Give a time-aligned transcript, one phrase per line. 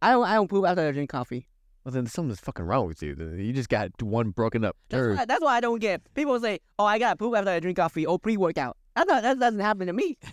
[0.00, 1.48] I don't I don't poop after I drink coffee.
[1.84, 3.14] Well, then something's fucking wrong with you.
[3.36, 6.02] You just got one broken up That's why, that's why I don't get.
[6.14, 8.76] People say, "Oh, I got to poop after I drink coffee." or pre-workout.
[8.94, 10.18] That's not, that doesn't happen to me.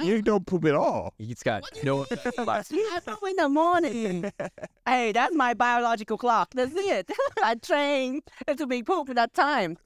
[0.00, 1.12] You don't poop at all.
[1.18, 2.06] He's got no.
[2.38, 2.62] I
[3.04, 4.30] poop in the morning.
[4.86, 6.50] hey, that's my biological clock.
[6.54, 7.10] That's it.
[7.42, 8.20] I train
[8.56, 9.76] to be poop at that time.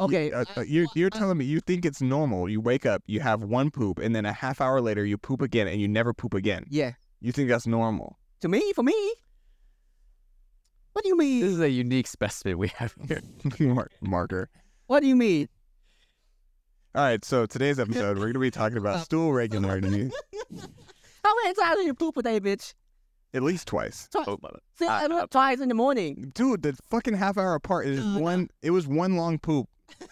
[0.00, 0.32] Okay.
[0.32, 2.48] Uh, uh, you're you're telling me you think it's normal.
[2.48, 5.42] You wake up, you have one poop, and then a half hour later you poop
[5.42, 6.64] again, and you never poop again.
[6.68, 6.92] Yeah.
[7.20, 8.18] You think that's normal?
[8.40, 9.14] To me, for me.
[10.92, 11.40] What do you mean?
[11.42, 13.20] This is a unique specimen we have here.
[13.60, 14.48] Mar- marker.
[14.86, 15.48] What do you mean?
[16.94, 19.00] All right, so today's episode we're gonna be talking about oh.
[19.00, 20.10] stool regularity
[21.24, 22.74] How many times do you poop a day, bitch?
[23.32, 24.08] at least twice.
[24.10, 24.24] Twice.
[24.26, 24.58] Oh, mother.
[24.76, 25.08] See, I ah.
[25.08, 26.32] poop twice in the morning.
[26.34, 28.48] Dude, the fucking half hour apart is one.
[28.62, 29.68] It was one long poop.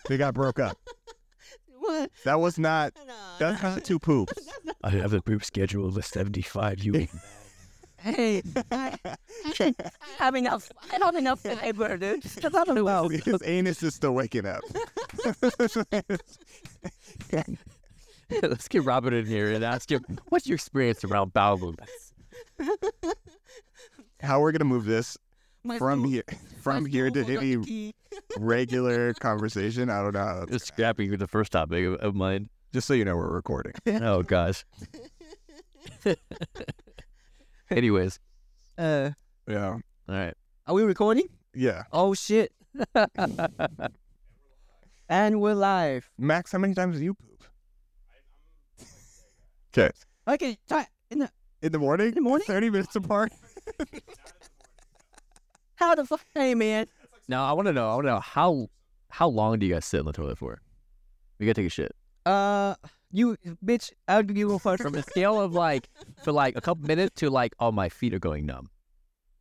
[0.06, 0.76] They got broke up.
[1.78, 2.10] What?
[2.24, 2.92] That was not.
[3.06, 4.34] No, That's not two poops.
[4.84, 6.84] I have a poop schedule of 75.
[6.84, 7.08] You
[8.00, 9.74] Hey, I, I
[10.18, 10.70] have enough.
[10.92, 12.24] I have enough fiber, dude.
[12.44, 13.08] I don't enough.
[13.10, 14.60] His anus is still waking up.
[18.42, 22.12] Let's get Robert in here and ask him, what's your experience around bowel movements?
[24.20, 25.16] How we're gonna move this
[25.64, 26.24] My from stool- here,
[26.60, 27.94] from here to was any
[28.38, 29.90] regular conversation?
[29.90, 30.24] I don't know.
[30.24, 32.48] how that's Just scrapping with the first topic of, of mine.
[32.72, 33.72] Just so you know, we're recording.
[33.86, 34.64] Oh, gosh.
[37.76, 38.18] Anyways,
[38.76, 39.10] Uh,
[39.46, 40.34] Yeah, all right.
[40.66, 41.28] are we recording?
[41.54, 41.84] yeah.
[41.92, 42.52] Oh shit!
[45.08, 46.10] and we're live.
[46.18, 47.44] Max, how many times do you poop?
[49.76, 49.90] Okay,
[50.26, 51.30] Okay, try in the
[51.62, 52.08] in the morning.
[52.08, 52.46] In the morning?
[52.46, 53.32] thirty minutes apart.
[55.76, 56.20] how the fuck?
[56.34, 56.86] Hey man,
[57.28, 58.68] Now, I want to know, I want to know how
[59.10, 60.60] how long do you guys sit in the toilet for?
[61.38, 61.94] We got to take a shit.
[62.26, 62.74] uh,
[63.10, 65.88] you bitch, I'll give you a fuck From a scale of like,
[66.24, 68.68] for like a couple minutes to like, oh, my feet are going numb.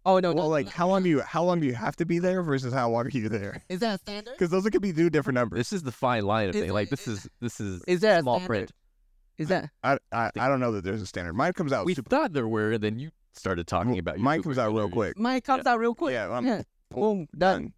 [0.06, 0.50] Oh no, Well, no.
[0.50, 2.90] like how long do you how long do you have to be there versus how
[2.90, 3.62] long are you there?
[3.70, 4.32] is that a standard?
[4.34, 5.58] Because those could be two different numbers.
[5.58, 6.72] This is the fine line of Is- thing.
[6.72, 8.48] Like, this is, this is Is there a small standard?
[8.48, 8.72] print.
[9.38, 9.70] Is that?
[9.84, 11.34] I, I I don't know that there's a standard.
[11.34, 12.10] Mine comes out We super.
[12.10, 15.18] thought there were, and then you started talking about your Mine comes out real quick.
[15.20, 16.14] Mine comes out real quick.
[16.14, 16.62] Yeah, I'm- yeah.
[16.90, 17.74] Boom, done.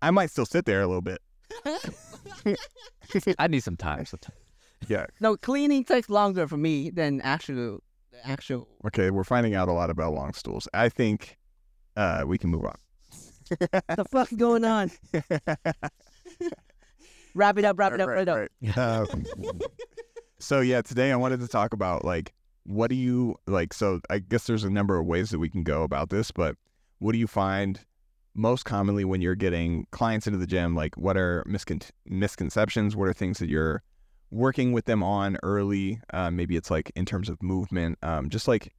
[0.00, 1.18] I might still sit there a little bit.
[3.38, 4.06] I need some time.
[4.06, 4.34] Sometimes.
[4.86, 5.06] Yeah.
[5.20, 7.80] No, cleaning takes longer for me than actual,
[8.24, 8.68] actual.
[8.86, 10.68] Okay, we're finding out a lot about long stools.
[10.72, 11.36] I think
[11.96, 12.76] uh, we can move on.
[13.96, 14.90] the fuck's going on?
[17.34, 18.36] Wrap it up, wrap it up, wrap it up.
[18.36, 18.76] right.
[18.76, 19.06] Uh,
[20.40, 22.32] so yeah, today I wanted to talk about like
[22.64, 23.72] what do you like?
[23.72, 26.56] So I guess there's a number of ways that we can go about this, but
[26.98, 27.80] what do you find
[28.34, 30.74] most commonly when you're getting clients into the gym?
[30.74, 32.94] Like, what are miscon- misconceptions?
[32.94, 33.82] What are things that you're
[34.30, 36.00] working with them on early?
[36.12, 38.72] Uh, maybe it's like in terms of movement, um, just like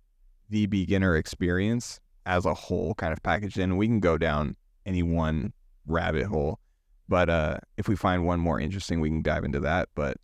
[0.49, 3.77] the beginner experience as a whole, kind of packaged in.
[3.77, 4.55] We can go down
[4.85, 5.53] any one
[5.85, 6.59] rabbit hole.
[7.07, 9.89] But uh, if we find one more interesting, we can dive into that.
[9.95, 10.17] But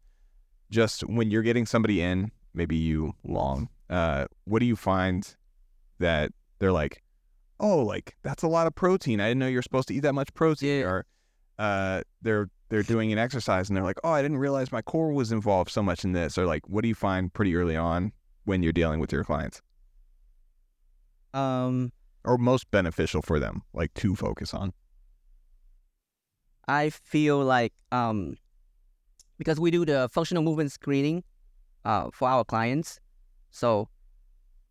[0.69, 5.35] just when you're getting somebody in, maybe you long, uh, what do you find
[5.99, 7.01] that they're like,
[7.59, 9.19] oh, like that's a lot of protein.
[9.19, 10.81] I didn't know you're supposed to eat that much protein.
[10.81, 10.85] Yeah.
[10.85, 11.05] Or
[11.57, 15.11] uh, they're they're doing an exercise and they're like, oh, I didn't realize my core
[15.11, 16.37] was involved so much in this.
[16.37, 18.11] Or like, what do you find pretty early on
[18.45, 19.61] when you're dealing with your clients,
[21.33, 21.91] Um,
[22.23, 24.73] or most beneficial for them, like to focus on?
[26.67, 28.37] I feel like um,
[29.37, 31.23] because we do the functional movement screening
[31.83, 32.99] uh, for our clients,
[33.51, 33.89] so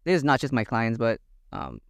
[0.05, 1.21] this is not just my clients, but
[1.53, 1.81] um,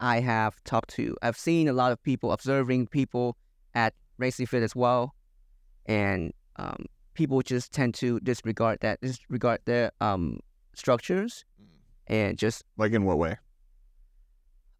[0.00, 3.36] I have talked to, I've seen a lot of people observing people
[3.74, 5.14] at Racy Fit as well,
[5.86, 10.40] and um, people just tend to disregard that, disregard their um,
[10.74, 11.44] structures,
[12.06, 13.36] and just Like in what way?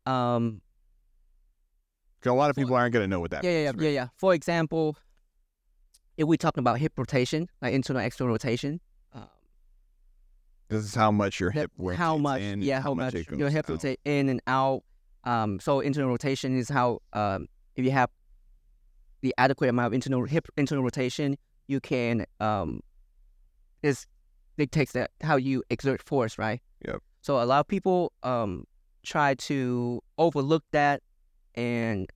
[0.06, 0.60] um,
[2.26, 3.82] a lot of people aren't gonna know what that yeah, yeah, means.
[3.82, 4.08] yeah, yeah, yeah.
[4.16, 4.96] For example,
[6.16, 8.80] if we're talking about hip rotation, like internal external rotation,
[9.12, 9.26] um,
[10.68, 13.50] This is how much your hip rotates how much, in, yeah, how much it your
[13.50, 13.72] hip out.
[13.72, 14.82] rotate in and out.
[15.24, 17.46] Um, so internal rotation is how um,
[17.76, 18.10] if you have
[19.24, 21.36] the adequate amount of internal hip internal rotation,
[21.66, 22.80] you can um,
[23.82, 24.06] this
[24.58, 26.60] dictates that how you exert force, right?
[26.86, 26.98] Yep.
[27.22, 28.64] So a lot of people um
[29.02, 31.00] try to overlook that,
[31.54, 32.06] and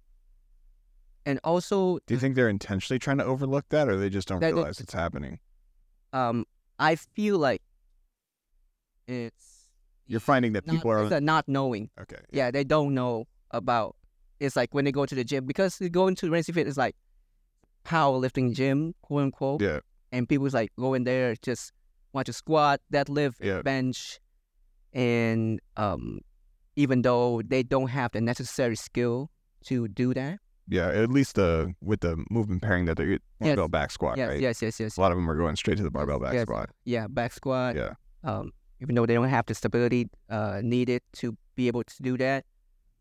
[1.24, 4.40] and also Do you think they're intentionally trying to overlook that, or they just don't
[4.40, 5.40] realize it's happening?
[6.12, 6.44] um
[6.78, 7.62] I feel like
[9.08, 9.70] it's
[10.06, 11.88] You're finding that not, people are not knowing.
[12.02, 12.20] okay.
[12.30, 13.96] Yeah, they don't know about.
[14.40, 16.76] It's like when they go to the gym because they go into Racy Fit is
[16.76, 16.94] like
[17.84, 19.62] powerlifting gym, quote unquote.
[19.62, 19.80] Yeah,
[20.12, 21.72] And people's like go in there just
[22.12, 23.62] want to squat, deadlift, Yeah.
[23.62, 24.20] bench,
[24.92, 26.20] and um
[26.76, 29.30] even though they don't have the necessary skill
[29.64, 30.38] to do that.
[30.68, 33.20] Yeah, at least the with the movement pairing that they're Yes.
[33.40, 34.40] barbell back squat, yes, right?
[34.40, 34.96] yes, yes, yes.
[34.96, 36.42] A lot of them are going straight to the barbell back Yes.
[36.42, 36.70] squat.
[36.84, 37.76] Yeah, back squat.
[37.76, 37.94] Yeah.
[38.22, 42.16] Um, even though they don't have the stability uh, needed to be able to do
[42.18, 42.44] that.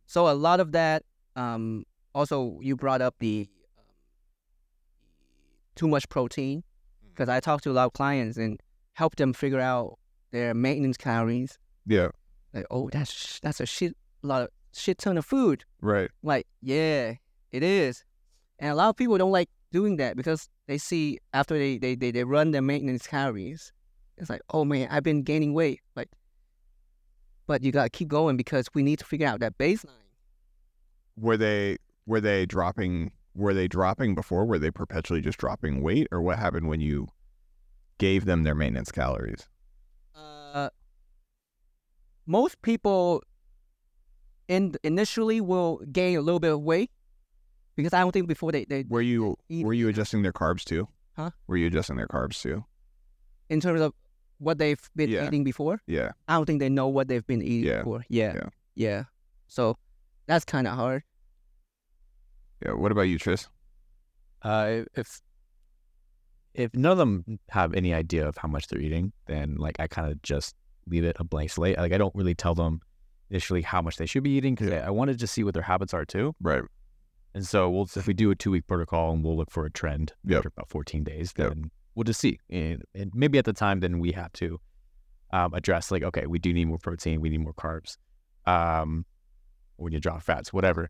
[0.07, 1.03] So a lot of that.
[1.37, 1.85] Um,
[2.15, 3.47] also, you brought up the
[3.77, 3.83] um,
[5.75, 6.63] too much protein
[7.13, 8.59] because I talk to a lot of clients and
[8.93, 9.99] help them figure out
[10.31, 11.57] their maintenance calories.
[11.85, 12.09] Yeah,
[12.53, 15.63] Like, oh, that's that's a shit lot of shit ton of food.
[15.81, 16.09] right.
[16.23, 17.13] Like, yeah,
[17.51, 18.03] it is.
[18.59, 21.95] And a lot of people don't like doing that because they see after they, they,
[21.95, 23.71] they, they run their maintenance calories,
[24.17, 25.81] it's like, oh man, I've been gaining weight.
[25.95, 26.09] Like,
[27.45, 30.06] but you gotta keep going because we need to figure out that baseline.
[31.17, 34.45] Were they were they dropping were they dropping before?
[34.45, 37.07] Were they perpetually just dropping weight, or what happened when you
[37.97, 39.47] gave them their maintenance calories?
[40.15, 40.69] Uh,
[42.25, 43.21] most people
[44.47, 46.91] in initially will gain a little bit of weight
[47.75, 50.87] because I don't think before they, they Were you were you adjusting their carbs too?
[51.15, 51.31] Huh?
[51.47, 52.65] Were you adjusting their carbs too?
[53.49, 53.93] in terms of
[54.39, 55.25] what they've been Yeah.
[55.25, 55.79] eating before.
[55.87, 56.11] Yeah.
[56.27, 57.77] I don't think they know what they've been eating Yeah.
[57.77, 58.03] before.
[58.09, 58.33] Yeah.
[58.33, 58.49] Yeah.
[58.75, 59.03] Yeah.
[59.47, 59.77] So
[60.27, 61.03] that's kind of hard.
[62.65, 62.73] Yeah.
[62.73, 63.47] What about you, Tris?
[64.41, 65.21] Uh, if
[66.53, 69.87] if none of them have any idea of how much they're eating, then like I
[69.87, 70.55] kind of just
[70.87, 71.77] leave it a blank slate.
[71.77, 72.79] Like I don't really tell them
[73.29, 74.83] initially how much they should be eating because Yeah.
[74.83, 76.33] I, I wanted to see what their habits are too.
[76.41, 76.63] Right.
[77.35, 79.71] And so we'll if we do a two week protocol and we'll look for a
[79.71, 80.37] trend Yep.
[80.37, 81.49] after about 14 days, Yep.
[81.49, 82.39] then we'll just see.
[82.49, 84.59] And, and maybe at the time, then we have to
[85.31, 87.97] um, address like, okay, we do need more protein, we need more carbs,
[88.45, 89.05] um,
[89.77, 90.89] we you drop fats, whatever.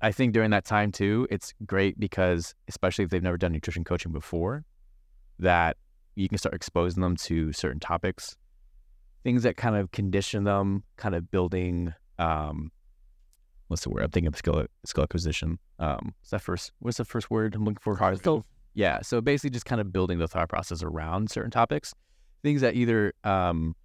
[0.00, 3.84] I think during that time too, it's great because especially if they've never done nutrition
[3.84, 4.64] coaching before,
[5.38, 5.76] that
[6.14, 8.36] you can start exposing them to certain topics,
[9.22, 12.70] things that kind of condition them, kind of building um,
[13.70, 14.02] what's the word?
[14.02, 15.58] I'm thinking of skill skill acquisition.
[15.78, 16.72] Um, what's that first?
[16.80, 17.96] What's the first word I'm looking for?
[18.22, 18.44] So
[18.74, 21.94] yeah, so basically just kind of building the thought process around certain topics,
[22.42, 23.76] things that either um,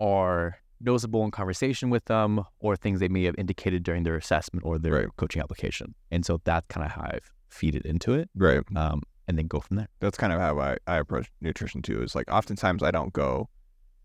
[0.00, 4.64] are noticeable in conversation with them or things they may have indicated during their assessment
[4.64, 5.08] or their Right.
[5.16, 5.94] coaching application.
[6.10, 8.60] And so that's kind of how I've feed it into it, Right.
[8.76, 9.88] um, and then go from there.
[10.00, 12.02] That's kind of how I, I approach nutrition too.
[12.02, 13.48] Is like oftentimes I don't go,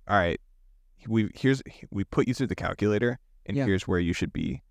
[0.07, 0.39] all right,
[1.07, 3.65] we here's we put you through the calculator and Yeah.
[3.65, 4.61] here's where you should be.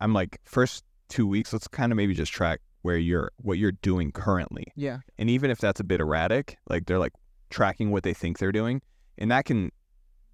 [0.00, 3.72] I'm like first two weeks, let's kind of maybe just track where you're what you're
[3.72, 4.64] doing currently.
[4.76, 4.98] Yeah.
[5.18, 7.12] And even if that's a bit erratic, like they're like
[7.50, 8.80] tracking what they think they're doing,
[9.18, 9.70] and that can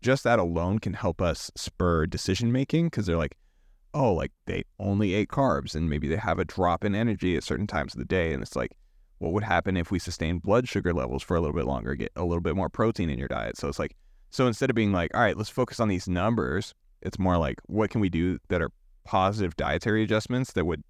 [0.00, 3.36] just that alone can help us spur decision making because they're like,
[3.94, 7.42] oh, like they only ate carbs and maybe they have a drop in energy at
[7.42, 8.72] certain times of the day, and it's like,
[9.18, 12.12] what would happen if we sustain blood sugar levels for a little bit longer, get
[12.14, 13.56] a little bit more protein in your diet?
[13.56, 13.96] So it's like,
[14.30, 17.60] so instead of being like, all right, let's focus on these numbers, it's more like,
[17.66, 18.70] what can we do that are
[19.04, 20.84] positive dietary adjustments that would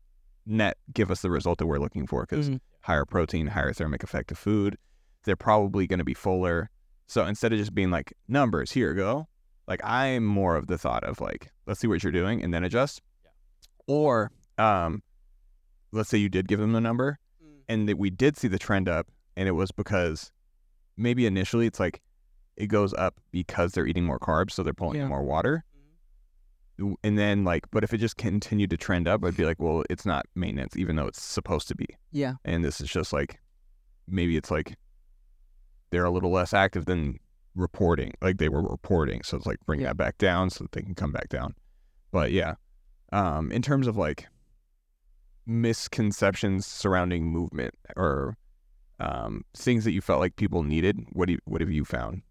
[0.45, 2.27] net give us the result that we're looking for?
[2.27, 2.61] Because Mhm.
[2.83, 4.77] higher protein, higher thermic effect of food.
[5.25, 6.69] They're probably going to be fuller.
[7.09, 9.27] So instead of just being like numbers, here go.
[9.67, 12.65] Like I'm more of the thought of like, let's see what you're doing and then
[12.65, 13.03] adjust.
[13.87, 15.03] Or um,
[15.93, 17.19] let's say you did give them the number
[17.69, 20.31] and that we did see the trend up, and it was because
[20.97, 22.01] maybe initially it's like
[22.57, 25.07] it goes up because they're eating more carbs, so they're pulling Yeah.
[25.09, 25.65] more water.
[27.03, 29.83] And then like, but if it just continued to trend up, I'd be like, well,
[29.91, 32.35] it's not maintenance, even though it's supposed to be Yeah.
[32.45, 33.39] and this is just like
[34.07, 34.77] maybe it's like
[35.91, 37.19] they're a little less active than
[37.55, 40.83] reporting like they were reporting so it's like bring that back down so that they
[40.83, 41.55] can come back down
[42.13, 42.55] but yeah
[43.13, 44.27] um in terms of like
[45.47, 48.37] misconceptions surrounding movement or
[49.01, 52.23] um things that you felt like people needed what do you, what have you found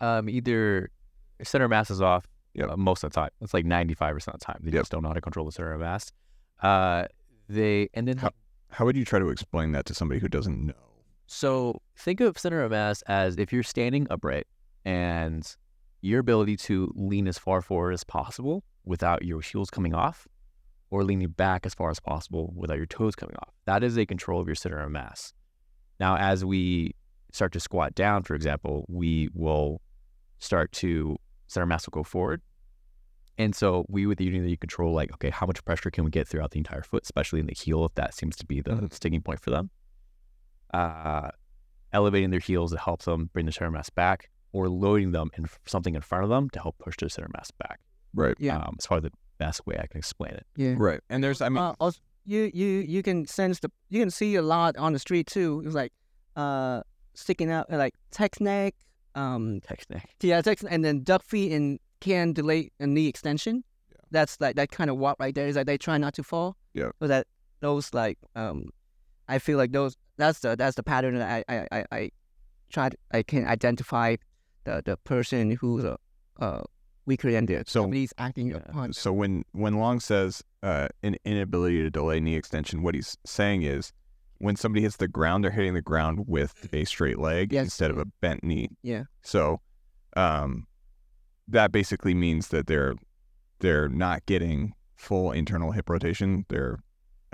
[0.00, 0.90] Um, either
[1.42, 2.26] center mass is off
[2.56, 2.70] Yep.
[2.70, 3.30] uh, most of the time.
[3.40, 4.60] It's like 95% of the time.
[4.62, 4.82] They Yep.
[4.82, 6.12] just don't know how to control the center of mass.
[6.62, 7.06] Uh,
[7.48, 8.30] they and then How-
[8.70, 10.83] how would you try to explain that to somebody who doesn't know
[11.26, 14.46] So think of center of mass as if you're standing upright
[14.84, 15.44] and
[16.02, 20.28] your ability to lean as far forward as possible without your heels coming off,
[20.90, 23.54] or leaning back as far as possible without your toes coming off.
[23.64, 25.32] That is a control of your center of mass.
[25.98, 26.94] Now, as we
[27.32, 29.80] start to squat down, for example, we will
[30.38, 31.16] start to
[31.46, 32.42] center mass will go forward.
[33.38, 36.10] And so we with the unity you control like, okay, how much pressure can we
[36.10, 38.72] get throughout the entire foot, especially in the heel if that seems to be the
[38.72, 38.92] Mhm.
[38.92, 39.70] sticking point for them
[40.78, 41.30] uh,
[41.92, 45.46] elevating their heels to help them bring the center mass back, or loading them in
[45.66, 47.78] something in front of them to help push the center mass back.
[48.14, 48.56] right Yeah.
[48.58, 50.46] Um, it's probably the best way I can explain it.
[50.56, 50.74] Yeah.
[50.88, 54.10] right and there's i mean uh, also, you you you can sense the you can
[54.10, 55.62] see a lot on the street too.
[55.66, 55.92] It's like
[56.36, 56.82] uh
[57.14, 58.74] sticking out uh, like tech neck,
[59.14, 60.08] um Text neck.
[60.22, 63.54] yeah text and then duck feet and can delay a knee extension.
[63.90, 63.96] Yeah.
[64.10, 66.56] That's like that kind of walk right there is like they try not to fall.
[66.74, 66.90] Yeah.
[67.00, 67.26] So that
[67.60, 68.70] those like um,
[69.28, 72.10] I feel like those that's the that's the pattern that I I I, I
[72.70, 74.16] try I can identify
[74.64, 75.96] the the person who's uh,
[76.38, 76.62] uh
[77.06, 78.92] weaker than the So- somebody's acting upon.
[78.92, 83.62] So when when Long says uh, an inability to delay knee extension, what he's saying
[83.62, 83.92] is
[84.38, 87.64] when somebody hits the ground, they're hitting the ground with a straight leg Yes.
[87.64, 88.68] instead of a bent knee.
[88.82, 89.04] Yeah.
[89.22, 89.60] So
[90.16, 90.66] um,
[91.48, 92.94] that basically means that they're
[93.60, 96.46] they're not getting full internal hip rotation.
[96.48, 96.78] They're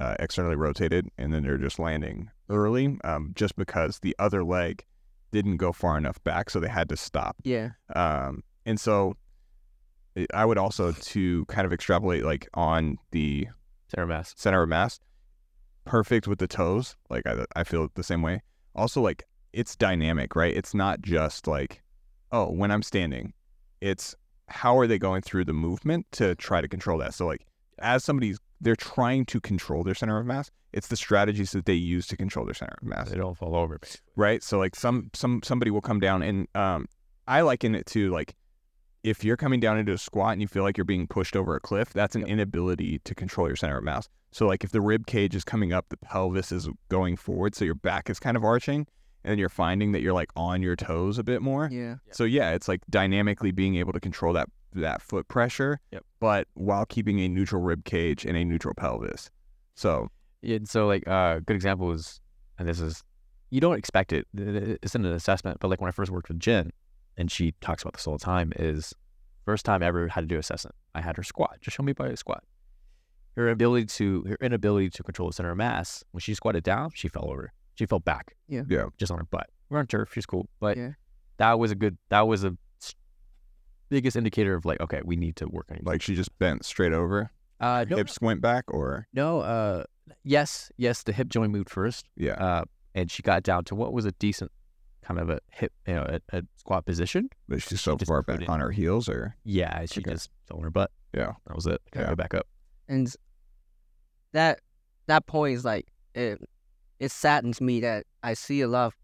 [0.01, 4.85] uh, externally rotated, and then they're just landing early, um, just because the other leg
[5.31, 7.37] didn't go far enough back, so they had to stop.
[7.45, 7.71] Yeah.
[7.95, 9.17] Um, and so
[10.17, 13.47] I- I would also to kind of extrapolate like on the
[13.89, 14.35] Center of mass.
[14.37, 14.99] center of mass,
[15.85, 16.97] perfect with the toes.
[17.09, 18.43] Like I, I feel the same way.
[18.75, 20.57] Also, like it's dynamic, right?
[20.57, 21.83] It's not just like,
[22.33, 23.33] oh, when I'm standing,
[23.81, 24.15] it's
[24.49, 27.15] how are they going through the movement to try to control that.
[27.15, 27.47] So like
[27.81, 31.75] as somebody's they're trying to control their center of mass, it's the strategies that they
[31.75, 33.79] use to control their center of mass They don't fall over.
[33.79, 34.07] basically.
[34.17, 34.43] right?
[34.43, 36.87] So like some some somebody will come down and um
[37.27, 38.35] I liken it to like
[39.03, 41.57] if you're coming down into a squat and you feel like you're being pushed over
[41.57, 42.31] a cliff, that's an Yep.
[42.31, 44.09] inability to control your center of mass.
[44.31, 47.65] So like if the rib cage is coming up, the pelvis is going forward, so
[47.65, 48.87] your back is kind of arching,
[49.25, 51.69] and you're finding that you're like on your toes a bit more.
[51.73, 51.97] Yeah.
[52.13, 56.05] So yeah, it's like dynamically being able to control that that foot pressure, Yep.
[56.21, 59.31] but while keeping a neutral rib cage and a neutral pelvis.
[59.75, 60.09] So
[60.43, 62.21] Yeah, and so like uh, a good example is,
[62.59, 63.03] and this is,
[63.51, 64.27] you don't expect it.
[64.37, 66.71] th- th- It's in an assessment, but like when I first worked with Jen,
[67.17, 68.95] and she talks about this all the time, is
[69.45, 70.75] first time I ever had to do assessment.
[70.95, 71.59] I had her squat.
[71.61, 72.45] Just show me by a squat.
[73.37, 76.03] Her ability to, her inability to control the center of mass.
[76.13, 77.53] When she squatted down, she fell over.
[77.75, 78.37] She fell back.
[78.49, 78.63] Yeah.
[78.69, 78.87] Yeah.
[78.99, 79.49] Just on her butt.
[79.69, 80.11] We're on turf.
[80.13, 80.93] She's cool, but Yeah.
[81.39, 81.97] that was a good.
[82.11, 82.57] That was a s-
[83.91, 85.83] biggest indicator of like, okay, we need to work on you.
[85.85, 87.31] like she just bent straight over,
[87.61, 89.85] uh, no, hips went back, or no, uh,
[90.25, 92.07] yes, yes, the hip joint moved first.
[92.17, 94.51] yeah, uh, and she got down to what was a decent
[95.03, 97.29] kind of a hip, you know, a, a squat position.
[97.49, 100.13] but she's so just far back on her heels, or Yeah, she Okay.
[100.13, 100.91] just fell on her butt.
[101.15, 101.33] Yeah.
[101.47, 101.81] that was it.
[101.93, 102.09] Got Yeah.
[102.11, 102.47] go back up.
[102.89, 103.13] and
[104.33, 104.61] that
[105.09, 106.39] that point is like it
[107.01, 108.97] it saddens me that I see a lot of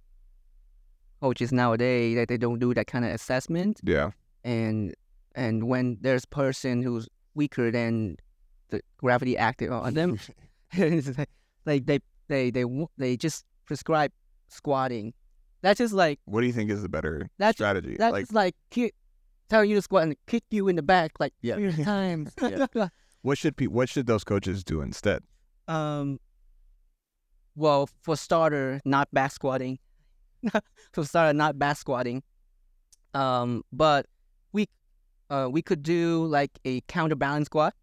[1.21, 4.11] coaches nowadays that they don't do that kind of assessment yeah,
[4.47, 4.95] and
[5.35, 8.17] and when there's a person who's weaker than
[8.71, 10.19] the gravity acting on them
[10.79, 11.29] like,
[11.67, 11.99] like they
[12.29, 12.65] they they
[12.97, 14.13] they just prescribe
[14.49, 15.13] squatting
[15.63, 17.97] that's just like What do you think is the better That's- strategy?
[17.99, 18.95] that's like, like kick,
[19.51, 21.57] tell you to squat and kick you in the back like Yeah.
[21.57, 22.33] three times
[23.23, 25.23] what should pe- what should those coaches do instead?
[25.67, 26.21] Um.
[27.57, 29.79] Well, for starter, not back squatting.
[30.93, 32.23] for starter, not back squatting.
[33.15, 34.07] Um, but
[35.31, 37.75] uh, we could do like a counterbalance squat,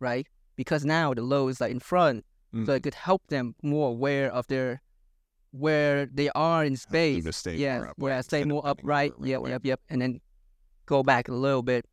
[0.00, 0.26] right?
[0.56, 2.24] Because now the low is like in front,
[2.66, 4.80] so it could help them more aware of their
[5.52, 7.24] where they are in space.
[7.46, 9.12] yeah, more upright yeah, stay more upright.
[9.16, 10.20] over Yep, yep, yep, and then
[10.86, 11.84] go back a little bit.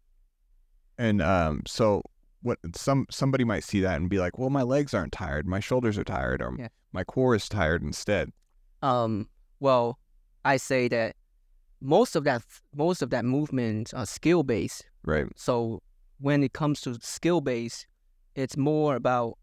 [0.97, 2.01] And um, so
[2.41, 2.59] what?
[2.75, 5.97] Some somebody might see that and be like, "Well, my legs aren't tired, my shoulders
[5.97, 6.67] are tired, or Yeah.
[6.91, 8.31] my core is tired instead."
[8.83, 9.27] um
[9.59, 9.97] well
[10.45, 11.15] i say that
[11.81, 12.41] most of that
[12.75, 15.27] most of that movement are skill based Right.
[15.35, 15.81] so
[16.19, 17.85] when it comes to skill based
[18.35, 19.37] it's more about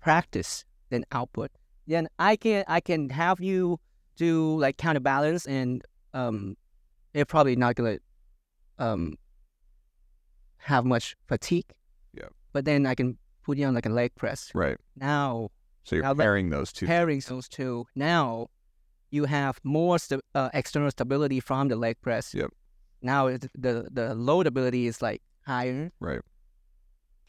[0.00, 1.50] practice than output
[1.86, 3.78] then i can i can have you
[4.16, 5.82] do like counterbalance and
[6.14, 6.56] um
[7.12, 7.98] they're probably not gonna
[8.78, 9.16] um
[10.58, 11.72] have much fatigue
[12.14, 12.28] Yeah.
[12.52, 14.78] but then i can put you on like a leg press Right.
[14.96, 15.50] now
[15.84, 16.86] So you're Now pairing those two.
[16.86, 18.46] pairing those two, now
[19.12, 22.34] you have more sta- uh, external stability from the leg press.
[22.34, 22.50] Yep.
[23.02, 25.92] Now it, the the loadability is like higher.
[26.00, 26.20] Right.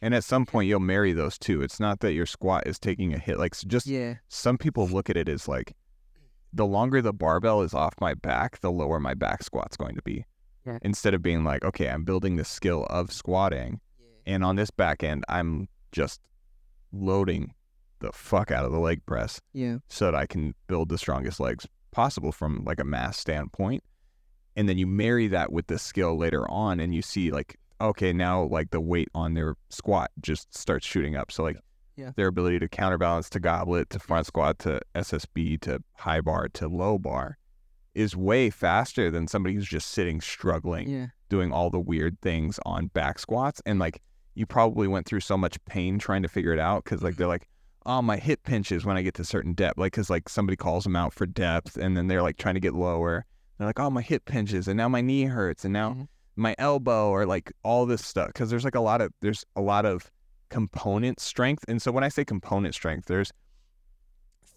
[0.01, 1.61] And at some point, you'll marry those two.
[1.61, 3.37] It's not that your squat is taking a hit.
[3.39, 4.15] Like just Yeah.
[4.27, 5.75] some people look at it as like,
[6.51, 10.01] the longer the barbell is off my back, the lower my back squat's going to
[10.01, 10.25] be.
[10.65, 10.77] Yeah.
[10.81, 13.79] Instead of being like, okay, I'm building the skill of squatting,
[14.25, 16.19] and on this back end, I'm just
[16.91, 17.53] loading
[18.03, 19.77] the fuck out of the leg press Yeah.
[19.89, 23.83] so that I can build the strongest legs possible from like a mass standpoint.
[24.55, 28.13] And then you marry that with the skill later on and you see like, okay,
[28.13, 31.31] now like the weight on their squat just starts shooting up.
[31.31, 31.57] So like
[31.95, 32.11] Yeah.
[32.15, 36.67] their ability to counterbalance to goblet to front squat to SSB to high bar to
[36.67, 37.37] low bar
[37.95, 41.07] is way faster than somebody who's just sitting struggling Yeah.
[41.29, 44.01] doing all the weird things on back squats and like
[44.35, 47.27] you probably went through so much pain trying to figure it out because like they're
[47.27, 47.47] like
[47.85, 50.83] oh my hip pinches when i get to certain depth like because like somebody calls
[50.83, 53.25] them out for depth and then they're like trying to get lower
[53.57, 56.07] they're like oh my hip pinches and now my knee hurts and now Mhm.
[56.35, 59.61] my elbow or like all this stuff because there's like a lot of there's a
[59.61, 60.09] lot of
[60.49, 63.31] component strength and so when i say component strength there's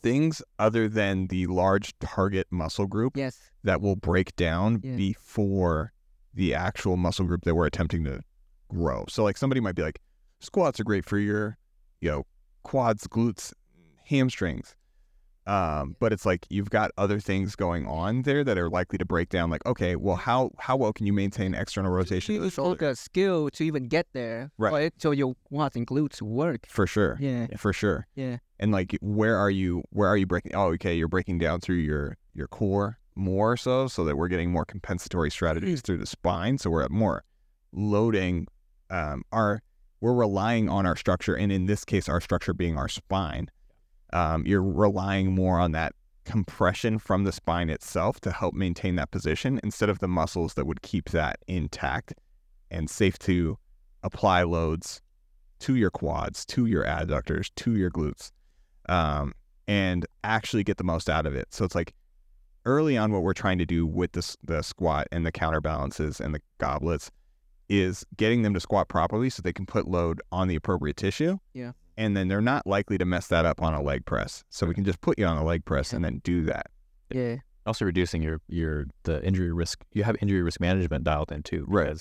[0.02, 3.38] things other than the large target muscle group Yes.
[3.64, 4.96] that will break down Yeah.
[4.96, 5.92] before
[6.34, 8.20] the actual muscle group that we're attempting to
[8.68, 9.04] grow.
[9.08, 10.00] So like somebody might be like,
[10.40, 11.56] squats are great for your,
[12.00, 12.26] you know,
[12.66, 13.52] quads, glutes,
[14.10, 14.74] hamstrings.
[15.46, 19.04] Um, but it's like you've got other things going on there that are likely to
[19.04, 19.48] break down.
[19.48, 22.70] Like, okay, well, how how well can you maintain external rotation It's shoulder?
[22.70, 24.50] like a skill to even get there.
[24.58, 24.92] Right.
[24.98, 26.66] So your quads and glutes work.
[26.68, 27.46] For sure, Yeah.
[27.56, 28.08] for sure.
[28.16, 28.38] Yeah.
[28.58, 29.84] And like, where are you?
[29.90, 30.52] Where are you breaking?
[30.56, 34.50] Oh, okay, you're breaking down through your your core more so, so that we're getting
[34.50, 36.58] more compensatory strategies through the spine.
[36.58, 37.22] So we're at more
[37.72, 38.48] loading.
[38.90, 39.60] Um, our
[40.00, 43.50] we're relying on our structure, and in this case, our structure being our spine.
[44.12, 49.10] Um, you're relying more on that compression from the spine itself to help maintain that
[49.10, 52.14] position instead of the muscles that would keep that intact
[52.70, 53.58] and safe to
[54.02, 55.00] apply loads
[55.60, 58.30] to your quads, to your adductors, to your glutes,
[58.88, 59.32] um,
[59.66, 61.46] and actually get the most out of it.
[61.50, 61.94] So it's like
[62.64, 66.34] early on, what we're trying to do with the, the squat and the counterbalances and
[66.34, 67.10] the goblets
[67.68, 71.38] is getting them to squat properly so they can put load on the appropriate tissue.
[71.54, 71.72] Yeah.
[71.96, 74.44] And then they're not likely to mess that up on a leg press.
[74.50, 75.96] So we can just put you on a leg press Yeah.
[75.96, 76.66] and then do that.
[77.10, 77.36] Yeah.
[77.66, 79.84] also reducing your your the injury risk.
[79.92, 81.96] You have injury risk management dialed in too, Right.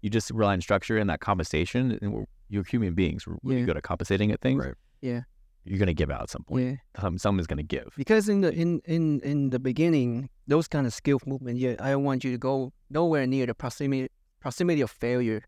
[0.00, 1.98] you just rely on structure and that compensation.
[2.00, 3.26] And we're, you're human beings.
[3.26, 3.66] We're really Yeah.
[3.66, 4.64] good at compensating at things.
[4.64, 4.74] Right.
[5.00, 5.22] Yeah.
[5.64, 6.64] You're gonna give out at some point.
[6.94, 7.00] Yeah.
[7.00, 7.88] Some someone's gonna give.
[7.96, 11.90] Because in the in in in the beginning, those kind of skill movement, yeah, I
[11.90, 14.08] don't want you to go nowhere near the proximity
[14.42, 15.42] proximity of failure,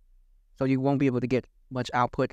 [0.57, 2.33] so you won't be able to get much output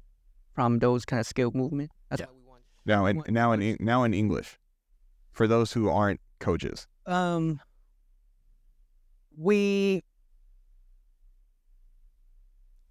[0.53, 1.91] from those kind of skill movement.
[2.09, 2.27] That's Yeah.
[2.27, 2.63] what we want.
[2.85, 4.57] Now, in, What- now in now in English,
[5.31, 7.59] for those who aren't coaches, Um,
[9.35, 10.03] we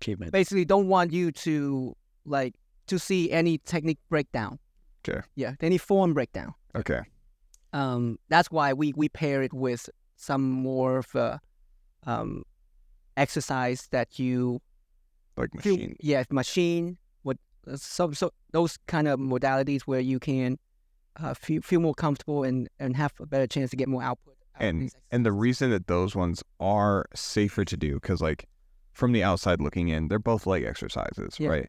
[0.00, 0.32] Achievement.
[0.32, 2.54] basically don't want you to like
[2.86, 4.58] to see any technique breakdown.
[5.06, 5.20] Okay.
[5.36, 6.54] Yeah, any form breakdown.
[6.74, 7.00] okay,
[7.72, 11.40] Um, that's why we we pair it with some more of a
[12.04, 12.42] um
[13.20, 14.60] exercise that you
[15.36, 15.96] like machine.
[16.00, 16.98] yeah, machine.
[17.22, 17.36] What
[17.70, 20.58] uh, so so those kind of modalities where you can
[21.16, 24.34] uh, feel feel more comfortable and and have a better chance to get more output.
[24.56, 28.46] out and and the reason that those ones are safer to do because like
[28.92, 31.48] from the outside looking in they're both leg exercises Yeah.
[31.48, 31.68] right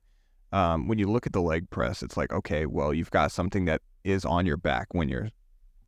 [0.52, 3.66] um, when you look at the leg press it's like okay well you've got something
[3.66, 5.30] that is on your back when you're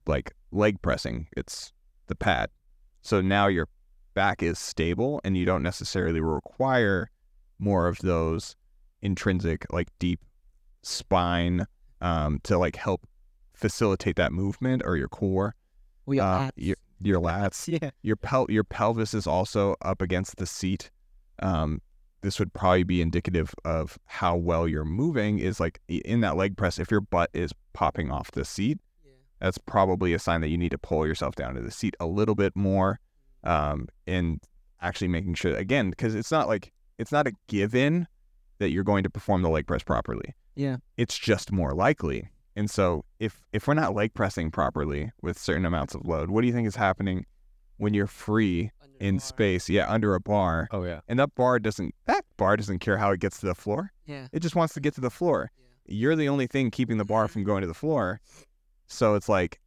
[0.07, 1.73] like leg pressing it's
[2.07, 2.49] the pad
[3.01, 3.67] so now your
[4.13, 7.09] back is stable and you don't necessarily require
[7.59, 8.55] more of those
[9.01, 10.19] intrinsic like deep
[10.81, 11.65] spine
[12.01, 13.07] um, to like help
[13.53, 15.55] facilitate that movement or your core
[16.07, 17.91] are uh, your, your lats yeah.
[18.01, 20.91] your pel- your pelvis is also up against the seat.
[21.39, 21.81] Um,
[22.21, 25.39] this would probably be indicative of how well you're moving.
[25.39, 28.79] Is like in that leg press, if your butt is popping off the seat,
[29.39, 32.05] that's probably a sign that you need to pull yourself down to the seat a
[32.05, 32.99] little bit more,
[33.43, 34.41] um, and
[34.81, 38.07] actually making sure again because it's not like it's not a given
[38.59, 40.35] that you're going to perform the leg press properly.
[40.55, 40.77] Yeah.
[40.97, 42.29] It's just more likely.
[42.55, 46.41] And so if if we're not leg pressing properly with certain amounts of load, what
[46.41, 47.25] do you think is happening
[47.77, 49.69] when you're free in space?
[49.69, 50.67] Yeah, under a bar.
[50.71, 51.01] Oh yeah.
[51.07, 53.91] And that bar doesn't that bar doesn't care how it gets to the floor.
[54.05, 54.27] Yeah.
[54.31, 55.51] It just wants to get to the floor.
[55.57, 55.95] Yeah.
[55.95, 58.21] You're the only thing keeping the bar from going to the floor.
[58.85, 59.59] So it's like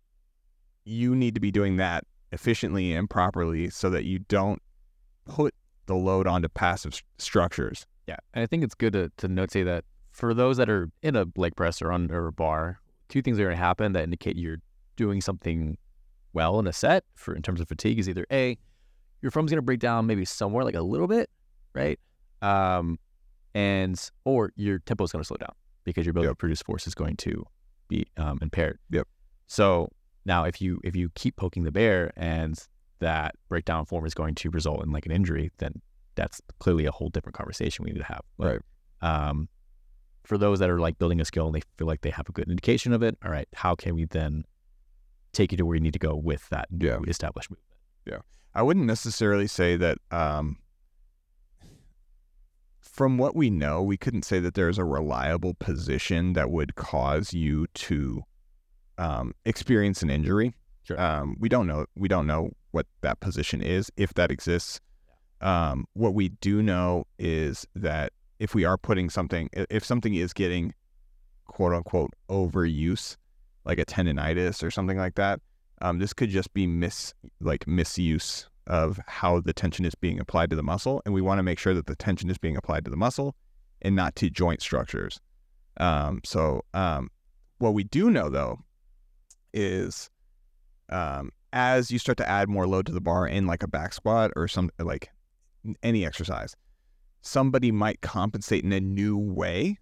[0.85, 2.05] you need to be doing that
[2.37, 4.61] efficiently and properly so that you don't
[5.25, 5.53] put
[5.87, 7.87] the load onto passive s- structures.
[8.07, 10.89] Yeah, and I think it's good to, to note say that for those that are
[11.03, 14.05] in a leg press or under a bar, two things are going to happen that
[14.05, 14.59] indicate you're
[14.97, 15.77] doing something
[16.33, 18.57] well in a set for in terms of fatigue is either a
[19.23, 21.31] your foam's going to break down maybe somewhere like a little bit,
[21.75, 21.99] right?
[22.43, 22.99] Um,
[23.55, 26.33] and or your tempo is going to slow down because your ability Yep.
[26.37, 27.45] to produce force is going to
[27.89, 28.79] be um, impaired.
[28.91, 29.09] Yep.
[29.47, 29.89] So
[30.27, 32.59] now if you if you keep poking the bear and
[32.99, 35.81] that breakdown form is going to result in like an injury, then
[36.17, 38.23] that's clearly a whole different conversation we need to have.
[38.39, 38.63] But,
[39.03, 39.49] Um,
[40.25, 42.33] for those that are like building a skill and they feel like they have a
[42.33, 44.45] good indication of it, all right, how can we then
[45.33, 46.99] take you to where you need to go with that new Yeah.
[47.07, 47.69] established movement?
[48.07, 48.21] Yeah.
[48.55, 49.99] I wouldn't necessarily say that.
[50.11, 50.57] Um,
[52.81, 57.35] from what we know, we couldn't say that there's a reliable position that would cause
[57.35, 58.23] you to
[58.99, 60.55] um, experience an injury.
[60.85, 61.01] Sure.
[61.01, 61.87] Um, we don't know.
[61.97, 64.81] We don't know what that position is, if that exists.
[65.41, 70.33] Um, what we do know is that if we are putting something, if something is
[70.33, 70.75] getting
[71.47, 73.17] quote unquote overuse,
[73.65, 75.41] like a tendonitis or something like that,
[75.83, 80.51] um, this could just be mis like misuse of how the tension is being applied
[80.51, 82.85] to the muscle, and we want to make sure that the tension is being applied
[82.85, 83.35] to the muscle
[83.83, 85.21] and not to joint structures.
[85.79, 87.11] Um, so um,
[87.59, 88.59] what we do know though
[89.57, 90.11] is
[90.91, 93.93] um, as you start to add more load to the bar in like a back
[93.93, 95.11] squat or some like
[95.83, 96.55] any exercise,
[97.23, 99.79] somebody might compensate in a new way.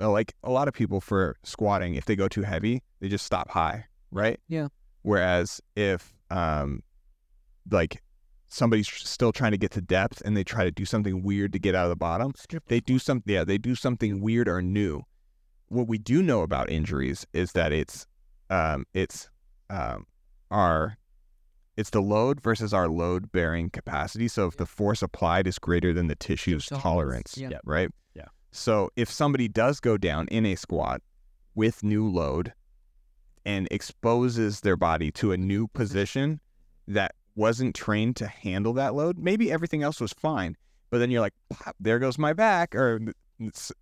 [0.00, 3.24] Uh, Like a lot of people for squatting, if they go too heavy, they just
[3.24, 4.38] stop high, right?
[4.48, 4.68] Yeah.
[5.02, 6.82] Whereas if um,
[7.70, 8.02] like
[8.48, 11.58] somebody's still trying to get to depth and they try to do something weird to
[11.58, 14.60] get out of the bottom, Strip they do something yeah they do something weird or
[14.60, 15.02] new
[15.68, 18.06] what we do know about injuries is that it's
[18.52, 19.28] um it's
[19.70, 20.06] um
[20.50, 20.98] our
[21.76, 25.92] it's the load versus our load bearing capacity so if the force applied is greater
[25.92, 27.48] than the tissue's tolerance, tolerance yeah.
[27.50, 27.60] Yep.
[27.64, 28.26] right Yeah.
[28.50, 31.00] so if somebody does go down in a squat
[31.54, 32.52] with new load
[33.44, 36.40] and exposes their body to a new position
[36.86, 40.56] that wasn't trained to handle that load maybe everything else was fine
[40.90, 41.34] but then you're like
[41.80, 43.00] there goes my back or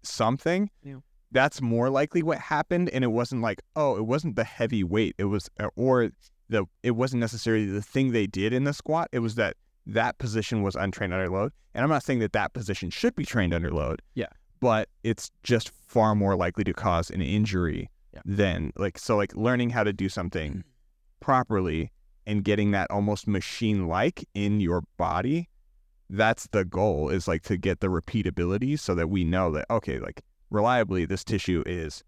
[0.02, 0.96] something Yeah.
[1.32, 5.14] That's more likely what happened and it wasn't like oh it wasn't the heavy weight
[5.18, 6.10] it was uh, or
[6.48, 10.18] the it wasn't necessarily the thing they did in the squat it was that that
[10.18, 13.54] position was untrained under load and i'm not saying that that position should be trained
[13.54, 14.26] under load Yeah.
[14.60, 18.20] but it's just far more likely to cause an injury Yeah.
[18.24, 20.64] than like so like learning how to do something
[21.20, 21.90] properly
[22.26, 25.48] and getting that almost machine like in your body
[26.08, 29.98] that's the goal is like to get the repeatability so that we know that okay
[30.00, 32.02] like reliably this tissue is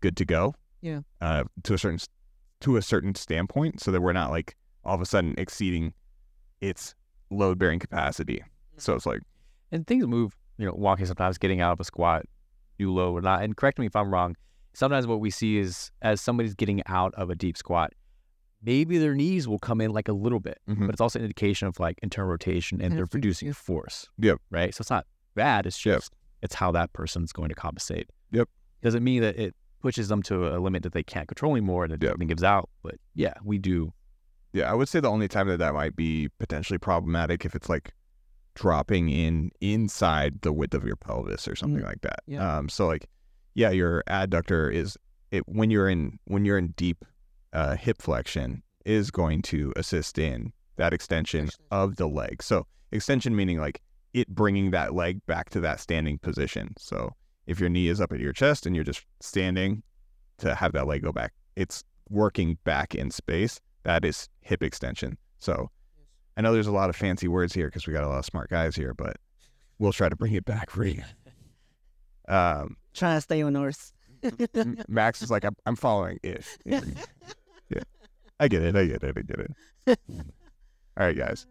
[0.00, 1.00] good to go Yeah.
[1.20, 1.98] uh, to a certain
[2.60, 5.92] to a certain standpoint so that we're not like all of a sudden exceeding
[6.60, 6.94] its
[7.30, 8.42] load bearing capacity
[8.78, 9.20] so it's like
[9.72, 10.36] and things move.
[10.58, 12.24] You know, walking sometimes, getting out of a squat,
[12.78, 13.42] new low or not.
[13.42, 14.36] And correct me if I'm wrong.
[14.72, 17.92] Sometimes what we see is as somebody's getting out of a deep squat,
[18.62, 20.86] maybe their knees will come in like a little bit, Mhm.
[20.86, 23.52] but it's also an indication of like internal rotation and And they're producing yeah.
[23.54, 24.08] force.
[24.18, 24.38] Yep.
[24.50, 24.74] Right.
[24.74, 25.66] So it's not bad.
[25.66, 26.02] It's Yep.
[26.46, 28.08] It's how that person's going to compensate.
[28.32, 28.48] Yep.
[28.82, 31.92] Doesn't mean that it pushes them to a limit that they can't control anymore and
[31.92, 32.16] it Yep.
[32.26, 32.68] gives out.
[32.82, 33.92] But yeah, we do.
[34.52, 37.68] Yeah, I would say the only time that that might be potentially problematic if it's
[37.68, 37.92] like
[38.54, 42.20] dropping in inside the width of your pelvis or something like that.
[42.26, 42.56] yeah.
[42.58, 43.06] Um, so like,
[43.54, 44.96] yeah, your adductor is
[45.30, 47.04] it when you're in when you're in deep
[47.52, 51.48] uh, hip flexion is going to assist in that Extension.
[51.70, 52.42] of the leg.
[52.42, 53.80] So extension meaning like
[54.16, 56.72] it bringing that leg back to that standing position.
[56.78, 57.12] So
[57.46, 59.82] if your knee is up at your chest and you're just standing
[60.38, 63.60] to have that leg go back, it's working back in space.
[63.82, 65.18] That is hip extension.
[65.38, 65.70] So
[66.34, 68.24] I know there's a lot of fancy words here because we got a lot of
[68.24, 69.16] smart guys here, but
[69.78, 71.02] we'll try to bring it back for you.
[72.28, 73.92] Um, Trying to stay on Earth.
[74.88, 76.56] Max is like, I'm, I'm following ish.
[76.64, 76.80] Yeah.
[77.70, 77.82] yeah.
[78.40, 78.74] I get it.
[78.74, 79.16] I get it.
[79.16, 79.98] I get it.
[80.10, 81.46] All right, guys.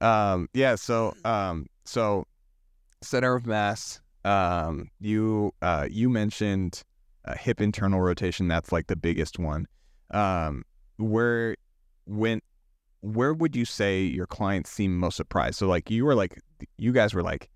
[0.00, 0.76] Um, yeah.
[0.76, 2.26] So, um, so
[3.02, 4.00] center of mass.
[4.24, 6.82] Um, you, uh, you mentioned
[7.24, 8.48] uh, hip internal rotation.
[8.48, 9.66] That's like the biggest one.
[10.10, 10.64] Um,
[10.96, 11.56] where,
[12.06, 12.40] when,
[13.00, 15.58] where would you say your clients seem most surprised?
[15.58, 16.40] So, like, you were like,
[16.76, 17.48] you guys were like,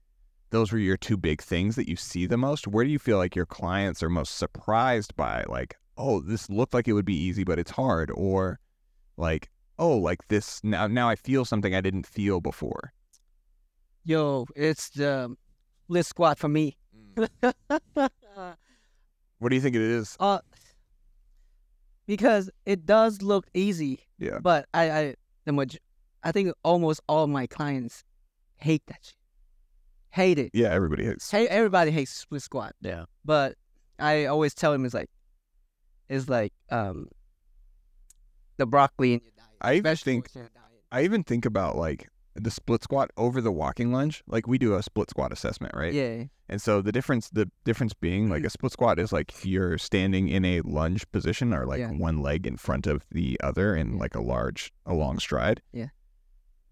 [0.51, 2.67] those were your two big things that you see the most.
[2.67, 5.45] Where do you feel like your clients are most surprised by?
[5.49, 8.59] Like, oh, this looked like it would be easy, but it's hard, or
[9.17, 10.87] like, oh, like this now.
[10.87, 12.93] Now I feel something I didn't feel before.
[14.05, 15.35] Yo, it's the
[15.85, 16.77] split squat for me.
[19.39, 20.17] What do you think it is?
[20.21, 20.41] uh,
[22.07, 24.39] because it does look easy, Yeah.
[24.43, 25.15] but I, I,
[25.47, 25.79] the maj-
[26.23, 28.05] I think almost all my clients
[28.57, 29.15] hate that shit.
[30.11, 30.51] Hate it.
[30.53, 31.31] Yeah, everybody hates.
[31.31, 33.05] Hey, everybody hates split squat, Yeah.
[33.25, 33.55] but
[33.99, 35.09] I always tell them it's like,
[36.11, 37.09] it's like um,
[38.59, 39.49] the broccoli in your diet.
[39.63, 40.83] I even think in your diet.
[40.93, 44.23] I even think about like the split squat over the walking lunge.
[44.27, 45.93] Like we do a split squat assessment, right?
[45.93, 49.79] Yeah, And so the difference, the difference being like a split squat is like you're
[49.79, 51.91] standing in a lunge position or like Yeah.
[51.91, 55.61] one leg in front of the other in like a large, a long stride.
[55.73, 55.89] Yeah.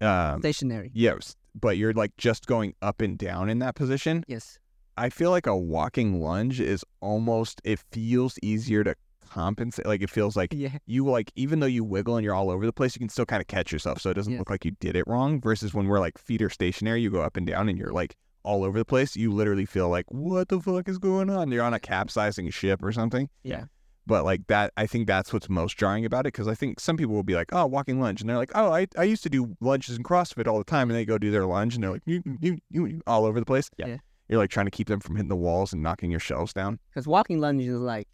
[0.01, 0.91] Um, stationary.
[0.93, 4.23] yes, but you're like just going up and down in that position.
[4.27, 4.57] Yes.
[4.95, 8.95] I feel like a walking lunge is almost, it feels easier to
[9.29, 9.85] compensate.
[9.85, 10.77] Like it feels like Yeah.
[10.85, 13.25] you like, even though you wiggle and you're all over the place, you can still
[13.25, 14.01] kind of catch yourself.
[14.01, 14.39] So it doesn't Yeah.
[14.39, 17.21] look like you did it wrong versus when we're like feet are stationary, you go
[17.21, 19.15] up and down and you're like all over the place.
[19.15, 21.51] You literally feel like, what the fuck is going on?
[21.51, 23.29] You're on a capsizing ship or something.
[23.43, 23.65] Yeah.
[24.07, 26.97] But like that, I think that's what's most jarring about it because I think some
[26.97, 28.21] people will be like, oh, walking lunge.
[28.21, 30.89] And they're like, oh, I, I used to do lunges in CrossFit all the time.
[30.89, 33.39] And they go do their lunge and they're like, you, you, you, you, all over
[33.39, 33.69] the place.
[33.77, 33.87] Yeah.
[33.87, 33.97] Yeah.
[34.27, 36.79] You're like trying to keep them from hitting the walls and knocking your shelves down.
[36.89, 38.07] Because walking lunge is like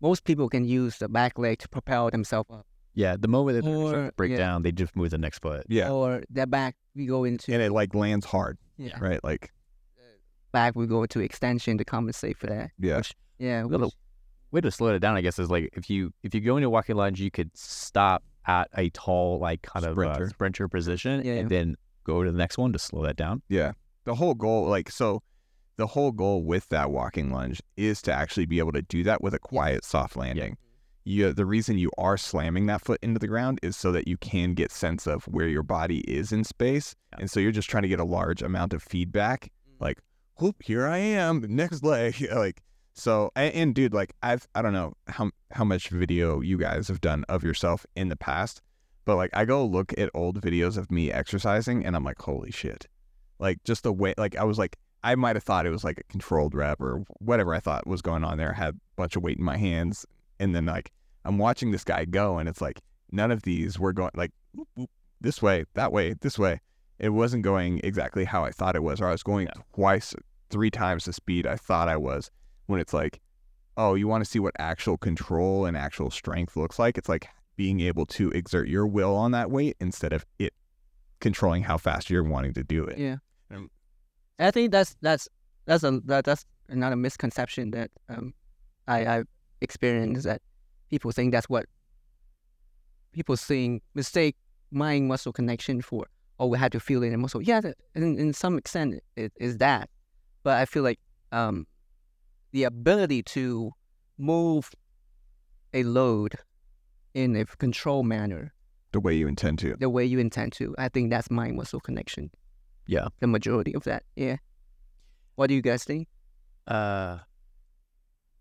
[0.00, 2.66] most people can use the back leg to propel themselves up.
[2.94, 4.36] Yeah, the moment that they Or- to break yeah.
[4.38, 5.64] down, they just move the next foot.
[5.68, 5.90] Yeah.
[5.90, 8.98] Or their back we go into And it like lands hard, yeah.
[9.00, 9.22] right?
[9.22, 9.52] Like,
[10.52, 12.70] back we go into extension to compensate for that.
[12.78, 12.96] yeah.
[12.98, 13.92] Which, yeah, Well, which,
[14.52, 16.66] Way to slow it down, I guess, is like if you if you go into
[16.66, 20.24] a walking lunge, you could stop at a tall, like kind of Sprinter.
[20.24, 21.40] uh, sprinter position, Yeah, yeah.
[21.42, 23.42] and then go to the next one to slow that down.
[23.48, 23.72] Yeah.
[24.06, 25.22] The whole goal, like, so
[25.80, 29.22] the whole goal with that walking lunge is to actually be able to do that
[29.22, 30.58] with a quiet, soft landing.
[31.04, 34.18] You, the reason you are slamming that foot into the ground is so that you
[34.18, 36.94] can get sense of where your body is in space.
[37.12, 37.20] Yeah.
[37.20, 39.82] And so you're just trying to get a large amount of feedback, mm-hmm.
[39.82, 39.98] like,
[40.38, 42.14] whoop, here I am, next leg.
[42.34, 42.62] like,
[42.92, 46.88] so, and, and dude, like, I've, I don't know how, how much video you guys
[46.88, 48.60] have done of yourself in the past,
[49.06, 52.50] but like, I go look at old videos of me exercising and I'm like, holy
[52.50, 52.86] shit
[53.40, 55.98] like just the way like I was like I might have thought it was like
[55.98, 58.52] a controlled rep or whatever I thought was going on there.
[58.52, 60.04] I had a bunch of weight in my hands
[60.38, 60.92] and then like
[61.24, 62.80] I'm watching this guy go and it's like
[63.12, 66.60] none of these were going like whoop, whoop, this way, that way, this way.
[66.98, 69.62] It wasn't going exactly how I thought it was or I was going Yeah.
[69.74, 70.14] twice,
[70.50, 72.30] three times the speed I thought I was
[72.66, 73.20] when it's like
[73.76, 76.98] oh, you want to see what actual control and actual strength looks like?
[76.98, 80.52] It's like being able to exert your will on that weight instead of it
[81.20, 82.98] controlling how fast you're wanting to do it.
[82.98, 83.16] yeah.
[84.40, 85.28] I think that's that's
[85.66, 88.34] that's a that, that's another misconception that um
[88.88, 89.22] I I
[89.60, 90.40] experienced that
[90.90, 91.66] people think that's what
[93.12, 94.36] people think mistake
[94.70, 96.06] mind muscle connection for
[96.38, 97.42] oh we had to feel it in muscle.
[97.42, 99.90] Yeah that, in, in some extent it is that.
[100.42, 100.98] But I feel like
[101.32, 101.66] um
[102.52, 103.72] the ability to
[104.18, 104.70] move
[105.74, 106.34] a load
[107.14, 108.52] in a controlled manner
[108.92, 109.76] the way you intend to.
[109.78, 112.30] the way you intend to I think that's mind muscle connection
[112.86, 113.08] Yeah.
[113.20, 114.02] the majority of that.
[114.16, 114.36] Yeah.
[115.36, 116.08] What do you guys think?
[116.66, 117.18] Uh,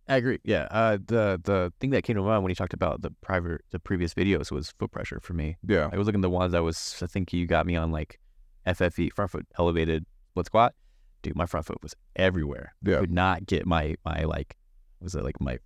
[0.07, 0.39] I agree.
[0.43, 0.67] Yeah.
[0.71, 3.79] Uh, the the thing that came to mind when you talked about the private the
[3.79, 5.57] previous videos was foot pressure for me.
[5.67, 5.89] Yeah.
[5.93, 8.19] I was looking at the ones that was I think you got me on like
[8.65, 10.73] FFE front foot elevated split squat.
[11.21, 12.73] Dude, my front foot was everywhere.
[12.83, 12.99] Yeah.
[12.99, 14.55] Could not get my my like
[14.99, 15.59] was it like my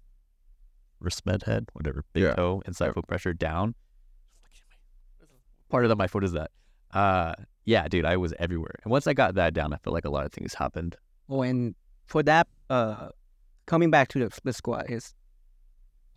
[0.99, 2.33] wrist med head whatever big Yeah.
[2.35, 2.93] toe inside Yeah.
[2.93, 3.75] foot pressure down.
[5.69, 6.51] Part of that my foot is that.
[6.91, 7.33] Uh,
[7.65, 8.75] yeah, dude, I was everywhere.
[8.83, 10.95] And once I got that down, I felt like a lot of things happened.
[11.29, 13.09] Oh, and for that, uh,
[13.65, 15.13] coming back to the split squat is,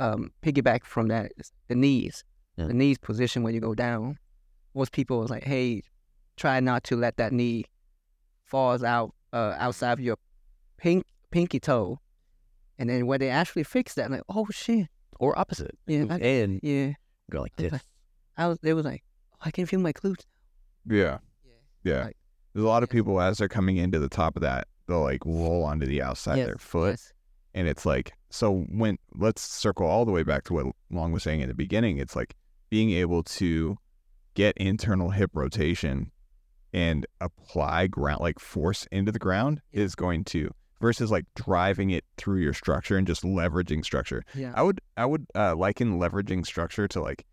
[0.01, 2.25] um, piggyback from that is the knees.
[2.57, 2.67] Yeah.
[2.67, 4.19] The knees position when you go down.
[4.75, 5.83] Most people was like, hey,
[6.37, 7.65] try not to let that knee
[8.45, 10.17] falls out uh, outside of your
[10.77, 11.99] pink pinky toe.
[12.79, 15.77] And then when they actually fix that, like, oh shit, Or opposite.
[15.87, 16.93] Yeah, Move I- in, yeah.
[17.31, 17.73] go like this.
[18.37, 19.03] I was, they was like,
[19.35, 20.25] oh, I can feel my glutes.
[20.87, 21.19] Yeah.
[21.87, 22.05] Yeah.
[22.05, 22.17] Like-
[22.53, 25.25] There's a lot of people as they're coming into the top of that, they'll like
[25.25, 26.91] roll onto the outside of their foot.
[26.93, 27.13] yes.
[27.55, 31.23] And it's like, so when let's circle all the way back to what Long was
[31.23, 31.97] saying in the beginning.
[31.99, 32.35] It's like
[32.69, 33.79] being able to
[34.35, 36.11] get internal hip rotation
[36.75, 39.85] and apply ground, like force into the ground Yeah.
[39.85, 40.51] is going to,
[40.83, 44.23] versus like driving it through your structure and just leveraging structure.
[44.35, 44.53] Yeah.
[44.55, 47.25] I would I would uh, liken leveraging structure to like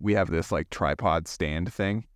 [0.00, 2.06] we have this like tripod stand thing,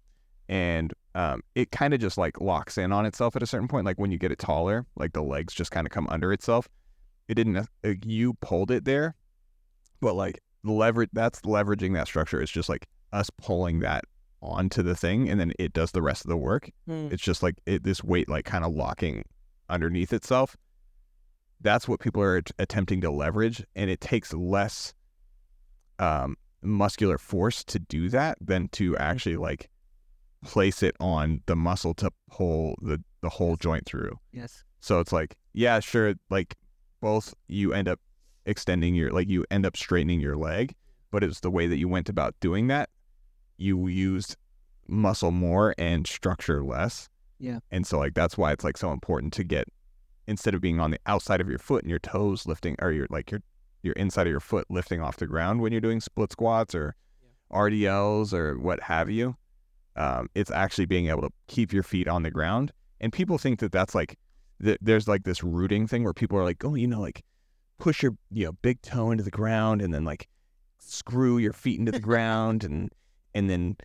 [0.49, 3.87] and um, it kind of just like locks in on itself at a certain point.
[3.87, 6.69] Like when you get it taller, like the legs just kind of come under itself.
[7.29, 7.55] It didn't.
[7.55, 9.15] nec- Uh, you pulled it there,
[10.01, 11.11] but like leverage.
[11.13, 12.41] That's leveraging that structure.
[12.41, 14.05] It's just like us pulling that
[14.41, 16.71] onto the thing, and then it does the rest of the work.
[16.89, 17.13] Mm.
[17.13, 19.25] It's just like it, this weight, like kind of locking
[19.69, 20.57] underneath itself.
[21.61, 24.95] That's what people are at- attempting to leverage, and it takes less
[25.99, 29.69] um, muscular force to do that than to actually like
[30.45, 34.17] place it on the muscle to pull the the whole joint through.
[34.33, 34.65] Yes.
[34.81, 36.55] So it's like, yeah, sure, like
[37.01, 38.01] both you end up
[38.47, 40.75] extending your like you end up straightening your leg,
[41.11, 42.89] but it's the way that you went about doing that.
[43.57, 44.37] You used
[44.87, 47.09] muscle more and structure less.
[47.39, 47.59] Yeah.
[47.71, 49.69] And so like that's why it's like so important to get
[50.27, 53.07] instead of being on the outside of your foot and your toes lifting or your
[53.11, 53.41] like your
[53.83, 56.95] your inside of your foot lifting off the ground when you're doing split squats or
[57.53, 59.37] RDLs or what have you.
[59.99, 62.73] Um, it's actually being able to keep your feet on the ground.
[63.01, 64.17] And people think that that's like
[64.63, 67.25] th- there's like this rooting thing where people are like, oh, you know, like
[67.79, 70.29] push your you know big toe into the ground and then like
[70.79, 72.93] screw your feet into the ground and
[73.35, 73.77] and then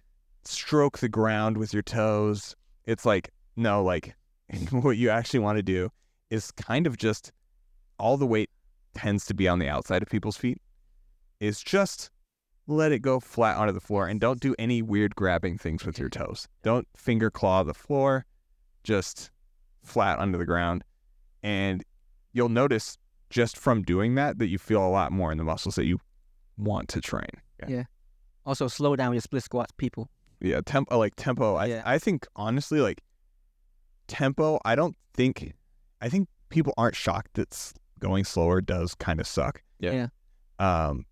[0.46, 2.56] stroke the ground with your toes.
[2.86, 4.16] It's like no, like
[4.70, 5.90] what you actually want to do
[6.30, 7.32] is kind of just
[7.98, 8.52] all the weight
[8.94, 10.62] tends to be on the outside of people's feet.
[11.40, 12.12] Is just
[12.68, 16.00] let it go flat onto the floor and don't do any weird grabbing things with
[16.00, 16.48] your toes.
[16.62, 18.26] Don't finger claw the floor,
[18.84, 19.32] just
[19.84, 20.84] flat under the ground.
[21.42, 21.84] And
[22.32, 22.98] you'll notice
[23.30, 26.00] just from doing that that you feel a lot more in the muscles that you
[26.58, 27.30] want to train.
[27.68, 27.84] Yeah.
[28.46, 30.10] Also, slow down your split squats, people.
[30.40, 31.56] Yeah, tempo like tempo.
[31.56, 31.82] I Yeah.
[31.86, 33.02] I think honestly like
[34.08, 34.60] tempo.
[34.66, 35.54] I don't think
[36.02, 39.64] I think people aren't shocked that going slower does kind of suck.
[39.80, 40.08] Yeah.
[40.60, 40.88] Yeah.
[40.88, 41.06] Um,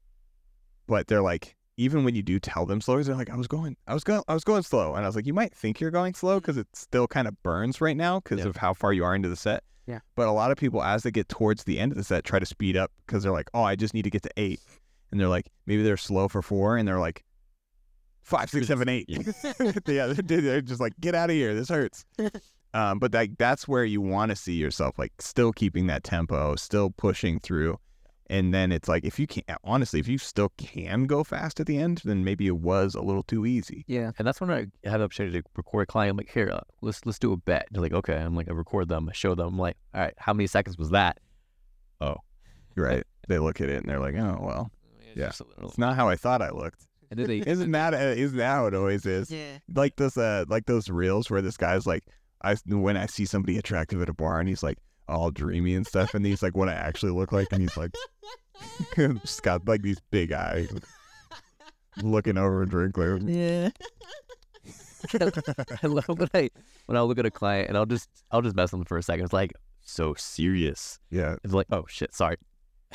[0.91, 3.77] but they're like even when you do tell them slower, they're like I was going
[3.87, 5.89] I was going I was going slow, and I was like you might think you're
[5.89, 8.47] going slow because it still kind of burns right now because Yeah.
[8.47, 9.63] of how far you are into the set.
[9.87, 9.99] Yeah.
[10.15, 12.39] But a lot of people as they get towards the end of the set try
[12.39, 14.59] to speed up because they're like oh I just need to get to eight,
[15.11, 17.23] and they're like maybe they're slow for four, and they're like.
[18.23, 19.05] Five, six, seven, eight.
[19.09, 19.23] Yeah.
[19.87, 21.55] yeah, they're, they're just like, get out of here.
[21.55, 22.05] This hurts.
[22.75, 26.55] um, but like that's where you want to see yourself, like still keeping that tempo,
[26.55, 27.79] still pushing through.
[28.31, 31.65] And then it's like, if you can't, honestly, if you still can go fast at
[31.67, 33.83] the end, then maybe it was a little too easy.
[33.87, 34.11] Yeah.
[34.17, 36.11] And that's when I had the opportunity to record a client.
[36.11, 37.67] I'm like, here, uh, let's let's do a bet.
[37.71, 38.15] They're like, okay.
[38.15, 39.47] I'm like, I record them, I show them.
[39.49, 41.19] I'm like, all right, how many seconds was that?
[41.99, 42.15] Oh,
[42.77, 43.03] right.
[43.27, 44.71] they look at it and they're like, oh, well,
[45.07, 45.25] It's Yeah.
[45.27, 46.87] just a little- it's not how I thought I looked.
[47.09, 49.29] And then they, Isn't that, isn't that how it always is?
[49.29, 49.57] Yeah.
[49.75, 52.05] Like those, uh, like those reels where this guy's like,
[52.43, 55.85] I, when I see somebody attractive at a bar and he's like all dreamy and
[55.85, 57.95] stuff, and he's like what I actually look like, and he's like,
[58.95, 60.71] just got like these big eyes,
[62.01, 63.69] looking over a drink Yeah.
[65.83, 66.49] I love when I
[66.85, 68.97] when I look at a client and I'll just I'll just mess with them for
[68.97, 69.25] a second.
[69.25, 70.99] It's like so serious.
[71.09, 72.37] yeah, It's like, oh shit, sorry.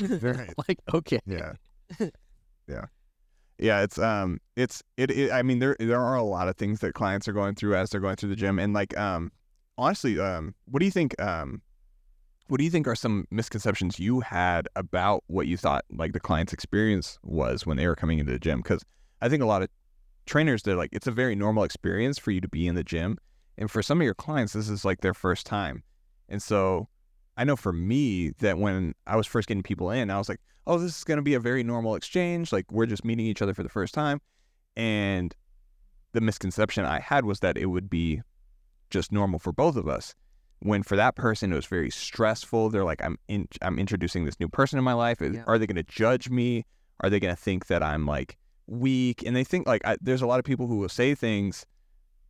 [0.00, 0.54] right.
[0.68, 1.18] like, okay.
[1.26, 1.54] yeah,
[2.68, 2.84] yeah,
[3.58, 3.82] yeah.
[3.82, 5.32] It's um, it's it, it.
[5.32, 7.90] I mean, there there are a lot of things that clients are going through as
[7.90, 9.32] they're going through the gym, and like um,
[9.76, 11.60] honestly, um, what do you think um,
[12.48, 16.20] what do you think are some misconceptions you had about what you thought like the
[16.20, 18.60] client's experience was when they were coming into the gym?
[18.60, 18.84] Because
[19.20, 19.68] I think a lot of
[20.26, 23.18] trainers they're like it's a very normal experience for you to be in the gym,
[23.58, 25.82] and for some of your clients this is like their first time,
[26.28, 26.88] and so
[27.36, 30.40] I know for me that when I was first getting people in, I was like,
[30.66, 32.52] oh, this is going to be a very normal exchange.
[32.52, 34.20] Like, we're just meeting each other for the first time.
[34.74, 35.34] And
[36.12, 38.22] the misconception I had was that it would be
[38.90, 40.14] just normal for both of us.
[40.60, 42.70] When for that person, it was very stressful.
[42.70, 45.18] They're like, I'm in, I'm introducing this new person in my life.
[45.20, 45.44] Yeah.
[45.46, 46.64] Are they going to judge me?
[47.00, 49.22] Are they going to think that I'm like weak?
[49.26, 51.66] And they think like I, there's a lot of people who will say things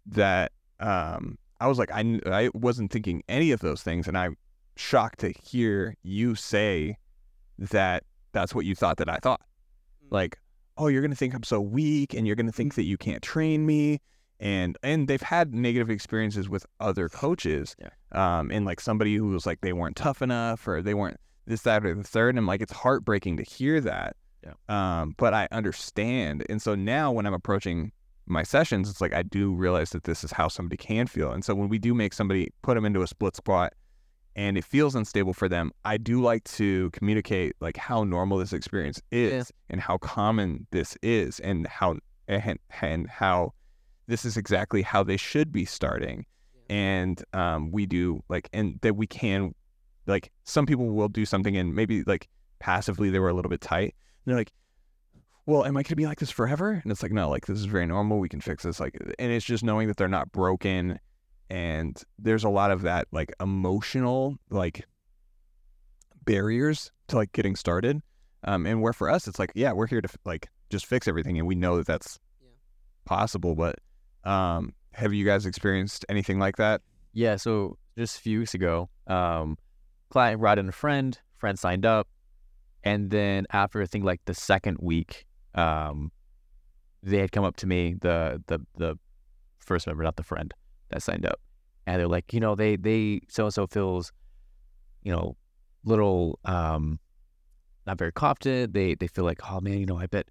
[0.06, 4.08] that um, I was like, I, I wasn't thinking any of those things.
[4.08, 4.36] And I'm
[4.76, 6.98] shocked to hear you say
[7.58, 9.40] that that's what you thought that I thought.
[10.10, 10.38] Like,
[10.76, 12.98] oh, you're going to think I'm so weak and you're going to think that you
[12.98, 14.00] can't train me.
[14.38, 17.74] And and they've had negative experiences with other coaches.
[17.80, 17.88] Yeah.
[18.38, 21.62] Um, and like somebody who was like they weren't tough enough or they weren't this,
[21.62, 22.30] that, or the third.
[22.30, 24.16] And I'm like, it's heartbreaking to hear that.
[24.44, 24.52] Yeah.
[24.68, 26.44] Um, but I understand.
[26.50, 27.92] And so now when I'm approaching
[28.26, 31.30] my sessions, it's like I do realize that this is how somebody can feel.
[31.32, 33.72] And so when we do make somebody put them into a split squat
[34.34, 38.52] and it feels unstable for them, I do like to communicate like how normal this
[38.52, 39.42] experience is Yeah.
[39.70, 41.96] and how common this is and how
[42.28, 43.52] and, and how
[44.06, 46.26] this is exactly how they should be starting.
[46.68, 49.54] And um, we do like and that we can
[50.06, 53.60] like some people will do something and maybe like passively they were a little bit
[53.60, 53.94] tight.
[54.24, 54.52] And they're like,
[55.46, 56.70] well, am I going to be like this forever?
[56.82, 58.18] And it's like, no, like this is very normal.
[58.18, 58.80] We can fix this.
[58.80, 60.98] Like, and it's just knowing that they're not broken.
[61.48, 64.84] And there's a lot of that like emotional like
[66.24, 68.02] barriers to like getting started.
[68.44, 71.38] Um, and where for us, it's like, yeah, we're here to like just fix everything.
[71.38, 72.48] And we know that that's Yeah.
[73.04, 73.54] possible.
[73.54, 73.76] But
[74.26, 76.82] um, have you guys experienced anything like that?
[77.12, 79.56] Yeah, so just a few weeks ago, um,
[80.10, 82.08] client brought in a friend, friend signed up,
[82.82, 86.10] and then after I think like the second week, um,
[87.02, 88.98] they had come up to me, the the the
[89.58, 90.52] first member, not the friend
[90.90, 91.40] that signed up,
[91.86, 94.12] and they're like, you know, they they so and so feels,
[95.02, 95.36] you know,
[95.84, 96.98] little um,
[97.86, 98.72] not very confident.
[98.72, 100.26] They they feel like, oh man, you know, I bet.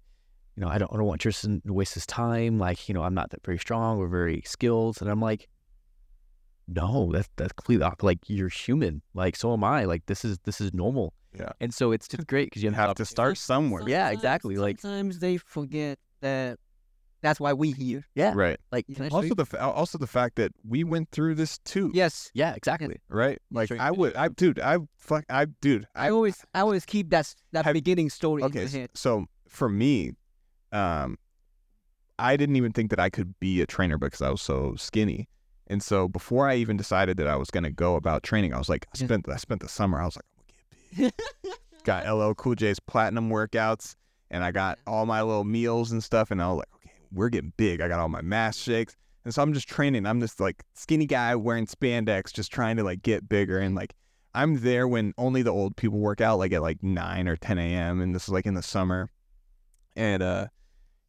[0.56, 2.58] You know, I don't, I don't want Tristan to waste his time.
[2.58, 5.00] Like, you know, I'm not that very strong or very skilled.
[5.02, 5.48] And I'm like,
[6.68, 9.02] no, that's that's completely op- uh, like you're human.
[9.14, 9.84] Like so am I.
[9.84, 11.12] Like this is this is normal.
[11.38, 11.50] Yeah.
[11.60, 13.82] And so it's just great because you You have, have to start somewhere.
[13.86, 16.58] Yeah, exactly, like- sometimes they forget that
[17.22, 18.04] that's why we here.
[18.14, 18.32] Yeah.
[18.34, 18.58] Right.
[18.72, 21.58] Like Can I show Also the fa- also the fact that we went through this
[21.58, 21.90] too.
[21.94, 22.30] Yes.
[22.34, 22.96] yeah, exactly.
[23.08, 23.38] Right.
[23.50, 24.16] Like I would.
[24.16, 24.58] I dude.
[24.60, 25.24] I fuck.
[25.28, 25.86] I dude.
[25.94, 28.90] I always I always keep that s- that Have- beginning story in okay my head.
[28.94, 30.12] so for me
[30.76, 31.18] um
[32.18, 35.28] i didn't even think that i could be a trainer because i was so skinny.
[35.68, 38.58] And so before i even decided that i was going to go about training i
[38.58, 41.52] was like i spent i spent the summer i was like i'm gonna get big.
[41.84, 43.96] Got LL Cool J's platinum workouts
[44.30, 47.28] and i got all my little meals and stuff and i was like okay we're
[47.28, 47.80] getting big.
[47.80, 48.96] I got all my mass shakes.
[49.24, 50.06] And so i'm just training.
[50.06, 53.94] I'm this like skinny guy wearing spandex just trying to like get bigger and like
[54.36, 57.58] I'm there when only the old people work out, like at like nine or ten
[57.58, 58.02] a.m.
[58.02, 59.08] And this is like in the summer,
[59.96, 60.48] and uh,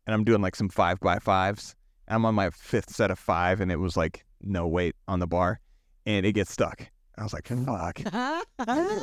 [0.08, 1.76] and I'm doing like some five by fives.
[2.08, 5.28] I'm on my fifth set of five, and it was like no weight on the
[5.28, 5.60] bar,
[6.06, 6.90] and it gets stuck.
[7.18, 8.00] I was like, fuck.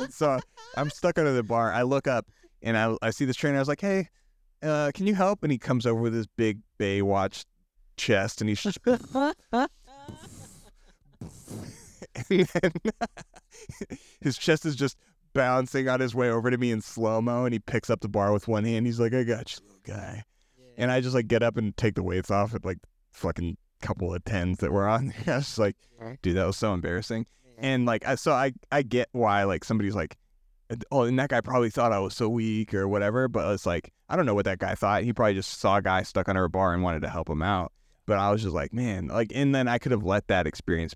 [0.09, 0.39] so
[0.77, 1.71] I'm stuck under the bar.
[1.71, 2.25] I look up
[2.61, 3.57] and I, I see this trainer.
[3.57, 4.07] I was like, hey,
[4.63, 5.43] uh, can you help?
[5.43, 7.43] And he comes over with his big Baywatch
[7.97, 9.27] chest and he's just, and
[12.29, 12.71] then
[14.21, 14.97] his chest is just
[15.33, 17.43] bouncing on his way over to me in slow mo.
[17.43, 18.85] And he picks up the bar with one hand.
[18.85, 20.23] He's like, I got you, little guy.
[20.77, 22.79] And I just like get up and take the weights off at like
[23.13, 25.13] fucking couple of tens that were on.
[25.27, 25.75] I was just like,
[26.21, 27.25] dude, that was so embarrassing.
[27.57, 30.17] And like, I so I I get why like somebody's like,
[30.91, 33.27] oh, and that guy probably thought I was so weak or whatever.
[33.27, 35.03] But it's like I don't know what that guy thought.
[35.03, 37.41] He probably just saw a guy stuck under a bar and wanted to help him
[37.41, 37.71] out.
[38.05, 40.93] But I was just like, man, like, and then I could have let that experience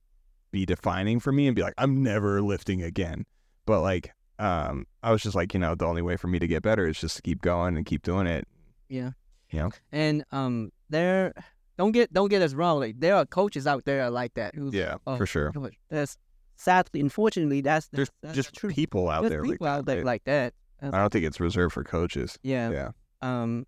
[0.51, 3.25] be defining for me and be like, I'm never lifting again.
[3.65, 6.47] But like, um, I was just like, you know, the only way for me to
[6.47, 8.47] get better is just to keep going and keep doing it.
[8.87, 9.11] Yeah.
[9.51, 9.69] Know?
[9.91, 11.33] And um, there,
[11.77, 12.79] don't get don't get us wrong.
[12.79, 14.55] Like there are coaches out there like that.
[14.55, 15.51] Who's, Yeah, oh, for sure.
[15.89, 16.17] That's
[16.55, 19.85] sadly, unfortunately, that's, that's There's that's just the people out There's there people like out
[19.85, 19.85] that.
[19.85, 20.05] there right?
[20.05, 20.53] like that.
[20.81, 22.37] I don't think it's reserved for coaches.
[22.41, 22.69] Yeah.
[22.69, 22.91] Yeah.
[23.21, 23.65] Um,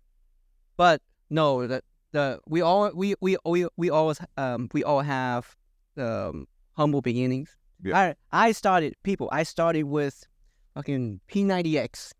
[0.76, 5.56] but no, the the we all we we we we always um we all have
[5.96, 7.56] um humble beginnings.
[7.82, 8.14] Yeah.
[8.32, 9.28] I I started people.
[9.32, 10.26] I started with
[10.74, 12.12] fucking P90X.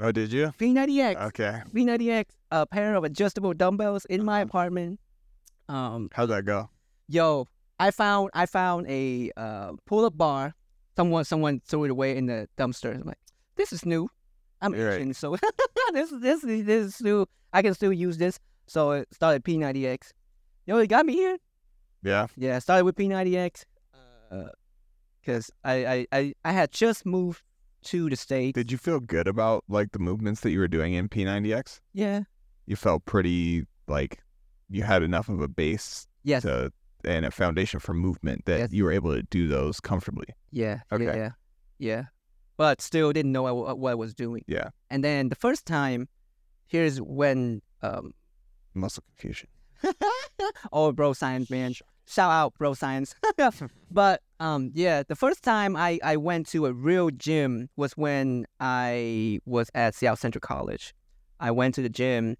[0.00, 0.52] Oh, did you?
[0.58, 1.26] P90X.
[1.28, 1.62] Okay.
[1.74, 2.24] P90X.
[2.50, 4.98] A pair of adjustable dumbbells in my apartment.
[5.68, 6.70] Um, How'd that go?
[7.10, 7.46] yo,
[7.78, 10.54] I found I found a uh, pull-up bar.
[10.96, 12.94] Someone someone threw it away in the dumpster.
[12.94, 13.18] I'm like,
[13.56, 14.08] this is new.
[14.60, 14.96] I'm You're right.
[14.96, 15.36] Asian, so
[15.92, 17.26] this is this is this is new.
[17.52, 18.38] I can still use this.
[18.66, 20.12] So it started P90X.
[20.66, 21.38] Yo, it got me here.
[22.02, 22.26] Yeah.
[22.36, 23.64] Yeah, I started with P90X.
[25.20, 27.42] Because I, I, I, I had just moved
[27.84, 28.54] to the States.
[28.54, 31.80] Did you feel good about like the movements that you were doing in P90X?
[31.92, 32.22] yeah.
[32.66, 34.18] You felt pretty like
[34.68, 36.42] you had enough of a base Yes.
[36.42, 36.72] to
[37.04, 38.72] and a foundation for movement that Yes.
[38.72, 40.26] you were able to do those comfortably.
[40.52, 40.80] Yeah.
[40.92, 41.04] Okay.
[41.06, 41.30] Yeah.
[41.78, 42.04] Yeah.
[42.56, 44.44] But still didn't know what, what I was doing.
[44.46, 44.68] Yeah.
[44.90, 46.08] And then the first time,
[46.68, 48.12] here's when um,
[48.74, 49.48] Muscle confusion.
[50.72, 51.72] oh, bro science, man.
[52.10, 53.14] Shout out, bro science.
[53.92, 58.46] but um, yeah, the first time I, I went to a real gym was when
[58.58, 60.92] I was at Seattle Central College.
[61.38, 62.36] I went to the gym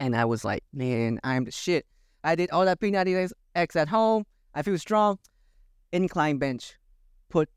[0.00, 1.86] and I was like, man, I'm the shit.
[2.24, 4.24] I did all that P90X at home.
[4.52, 5.20] I feel strong.
[5.92, 6.74] Incline bench.
[7.28, 7.48] Put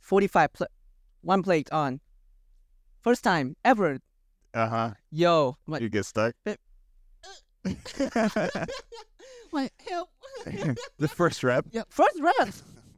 [0.00, 0.66] 45, pl-
[1.20, 2.00] one plate on.
[3.02, 4.00] First time ever.
[4.52, 4.90] Uh huh.
[5.12, 6.34] Yo, like, You get stuck.
[9.52, 10.08] like help.
[10.98, 11.66] the first rep.
[11.70, 12.48] Yeah, first rep.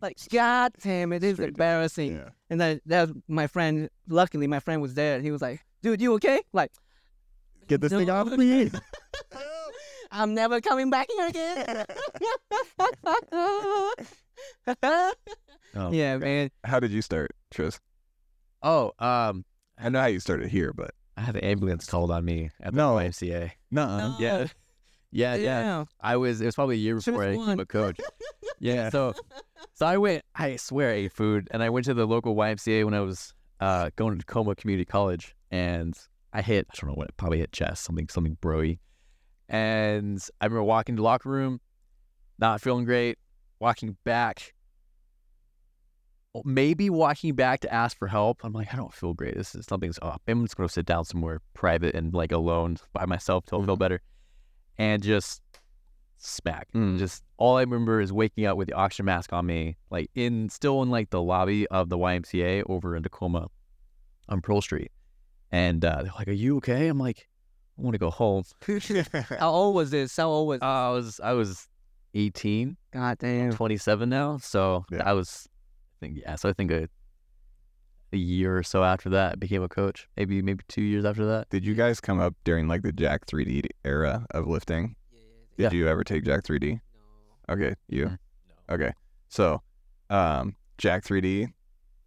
[0.01, 2.17] Like, god damn it, this is embarrassing.
[2.17, 2.29] Yeah.
[2.51, 3.89] And then that was my friend.
[4.09, 5.17] Luckily, my friend was there.
[5.17, 6.73] And He was like, "Dude, you okay?" Like,
[7.69, 8.71] Get this thing off me.
[10.13, 11.85] I'm never coming back here again.
[15.77, 16.51] Oh, yeah, man.
[16.63, 17.81] How did you start, Tris?
[18.63, 19.45] Oh, um,
[19.79, 22.73] I know how you started here, but I had the ambulance called on me at
[22.73, 22.95] the No.
[22.95, 23.51] YMCA.
[23.71, 24.17] no.
[24.21, 24.47] Yeah.
[25.15, 25.85] Yeah, yeah.
[26.01, 26.41] I was.
[26.41, 27.61] It was probably a year Just before I became one.
[27.61, 27.99] a coach.
[28.61, 28.89] Yeah.
[28.91, 29.15] So,
[29.75, 30.23] so I went.
[30.35, 33.35] I swear, I ate food, and I went to the local YMCA when I was
[33.61, 35.95] uh, going to Tacoma Community College, and
[36.33, 36.67] I hit.
[36.71, 37.09] I don't know what.
[37.09, 37.85] It Probably hit chest.
[37.85, 38.09] Something.
[38.09, 38.79] Something broy.
[39.49, 41.61] And I remember walking to the locker room,
[42.39, 43.19] not feeling great.
[43.61, 44.55] Walking back.
[46.45, 48.41] Maybe walking back to ask for help.
[48.45, 49.37] I'm like, I don't feel great.
[49.37, 50.21] This is something's up.
[50.27, 53.77] I'm just gonna sit down somewhere private and like alone by myself till I feel
[53.77, 53.81] Mhm.
[53.81, 54.01] better.
[54.79, 55.41] And just
[56.19, 56.69] smack.
[56.75, 56.99] Mm.
[56.99, 60.49] Just all I remember is waking up with the oxygen mask on me, like in
[60.49, 63.49] still in like the lobby of the YMCA over in Tacoma
[64.29, 64.91] on Pearl Street.
[65.53, 66.89] And uh, they're like, Are you okay?
[66.89, 67.29] I'm like,
[67.79, 68.45] I want to go home.
[69.39, 70.17] How old was this?
[70.17, 70.63] How old was?
[70.63, 71.69] Uh, I was I was
[72.15, 73.53] 18, God damn.
[73.53, 74.39] 27 now.
[74.39, 75.03] So Yeah.
[75.05, 75.49] I was
[76.01, 76.89] I think yeah, so I think a
[78.15, 80.09] a year or so after that became a coach.
[80.17, 81.51] Maybe maybe two years after that.
[81.51, 84.97] Did you guys come up during like the Jack 3D era of lifting?
[85.57, 85.69] Yeah.
[85.69, 86.81] Did you ever take Jack 3D?
[87.49, 87.55] No.
[87.55, 88.07] Okay, you.
[88.07, 88.19] Mhm.
[88.71, 88.93] Okay,
[89.29, 89.61] so
[90.11, 91.53] um, Jack 3D,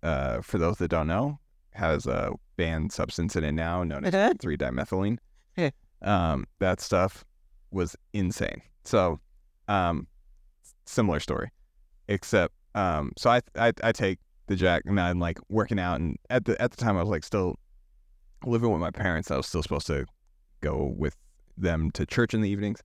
[0.03, 1.39] uh, for those that don't know,
[1.71, 5.17] has a banned substance in it now known as 3-dimethylene.
[5.55, 5.69] Yeah.
[6.01, 7.23] Um, that stuff
[7.71, 8.61] was insane.
[8.83, 9.19] So,
[9.67, 10.07] um,
[10.85, 11.51] similar story,
[12.07, 16.17] except um, so I, I I take the Jack and I'm like working out, and
[16.29, 17.59] at the at the time I was like still
[18.45, 19.31] living with my parents.
[19.31, 20.05] I was still supposed to
[20.61, 21.15] go with
[21.57, 22.81] them to church in the evenings,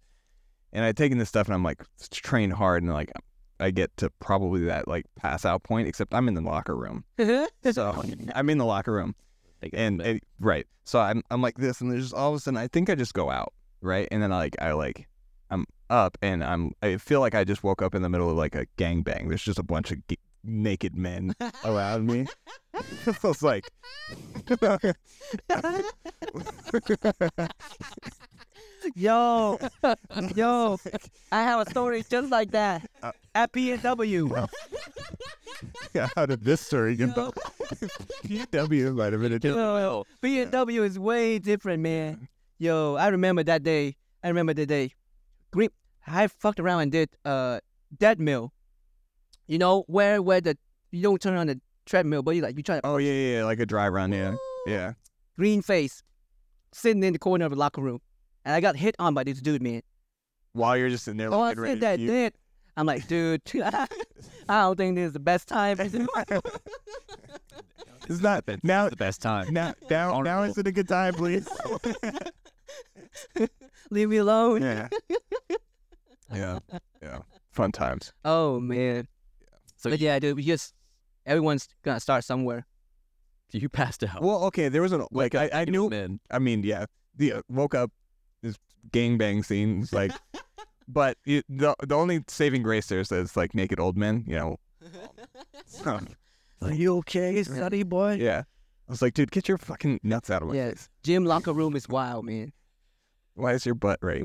[0.73, 3.13] and I'd taken this stuff and I'm like trained hard, and like
[3.61, 7.05] I get to probably that like pass out point, except I'm in the locker room.
[7.73, 8.03] So
[8.35, 9.15] I'm in the locker room,
[9.73, 12.59] and, and right, so I'm I'm like this, and there's just all of a sudden
[12.59, 14.09] I think I just go out, right?
[14.11, 15.07] And then like I like
[15.51, 18.37] I'm up and I'm I feel like I just woke up in the middle of
[18.37, 19.29] like a gangbang.
[19.29, 19.99] There's just a bunch of
[20.45, 21.35] naked men
[21.65, 22.27] around me.
[23.07, 23.69] I was like,
[28.97, 29.59] Yo,
[30.35, 30.77] yo,
[31.31, 34.49] I have a story just like that Uh, at PNW.
[35.95, 37.11] yeah, how did this story get?
[37.11, 42.27] PW might have been a Yo, PNW is way different, man.
[42.59, 43.95] Yo, I remember that day.
[44.25, 44.91] I remember the day.
[45.53, 45.71] Green.
[46.05, 47.61] I fucked around and did uh
[47.97, 48.53] dead mill.
[49.47, 50.57] You know where where the
[50.91, 53.37] you don't turn on the treadmill, but you like you try to Oh yeah, yeah,
[53.39, 54.13] yeah, like a dry run.
[54.13, 54.37] Yeah,
[54.67, 54.93] yeah.
[55.37, 56.03] green face,
[56.73, 58.01] sitting in the corner of the locker room,
[58.45, 59.83] and I got hit on by this dude, man.
[60.53, 62.11] While you're just in there, Oh, I like, getting ready said that puke.
[62.11, 62.35] did.
[62.77, 63.87] I'm like, dude, I
[64.49, 65.79] don't think this is the best time.
[68.09, 68.89] It's not now.
[68.89, 69.53] the best time.
[69.55, 70.45] Now, now, now Vulnerable.
[70.51, 71.49] is it a good time, please?
[73.91, 74.61] Leave me alone.
[74.63, 74.89] yeah,
[76.35, 76.59] yeah,
[77.01, 77.19] yeah.
[77.53, 78.13] Fun times.
[78.25, 79.07] Oh man.
[79.83, 80.75] So but yeah, dude, we just
[81.27, 82.67] everyone's gonna start somewhere.
[83.53, 84.23] you passed out.
[84.23, 85.91] Well, okay, there was an like I, I knew.
[85.91, 87.91] Man, I mean, yeah, the uh, woke up
[88.43, 88.57] this
[88.91, 90.13] gangbang scene, it's like,
[90.87, 94.25] but it, the the only saving grace there is that it's like naked old men,
[94.27, 94.57] you know.
[95.67, 95.99] So,
[96.63, 98.19] Are you okay, study boy?
[98.21, 98.43] yeah,
[98.89, 100.69] I was like, dude, get your fucking nuts out of my Yeah.
[100.71, 100.89] face.
[101.03, 102.53] Gym locker room is wild, man.
[103.35, 104.23] Why is your butt right?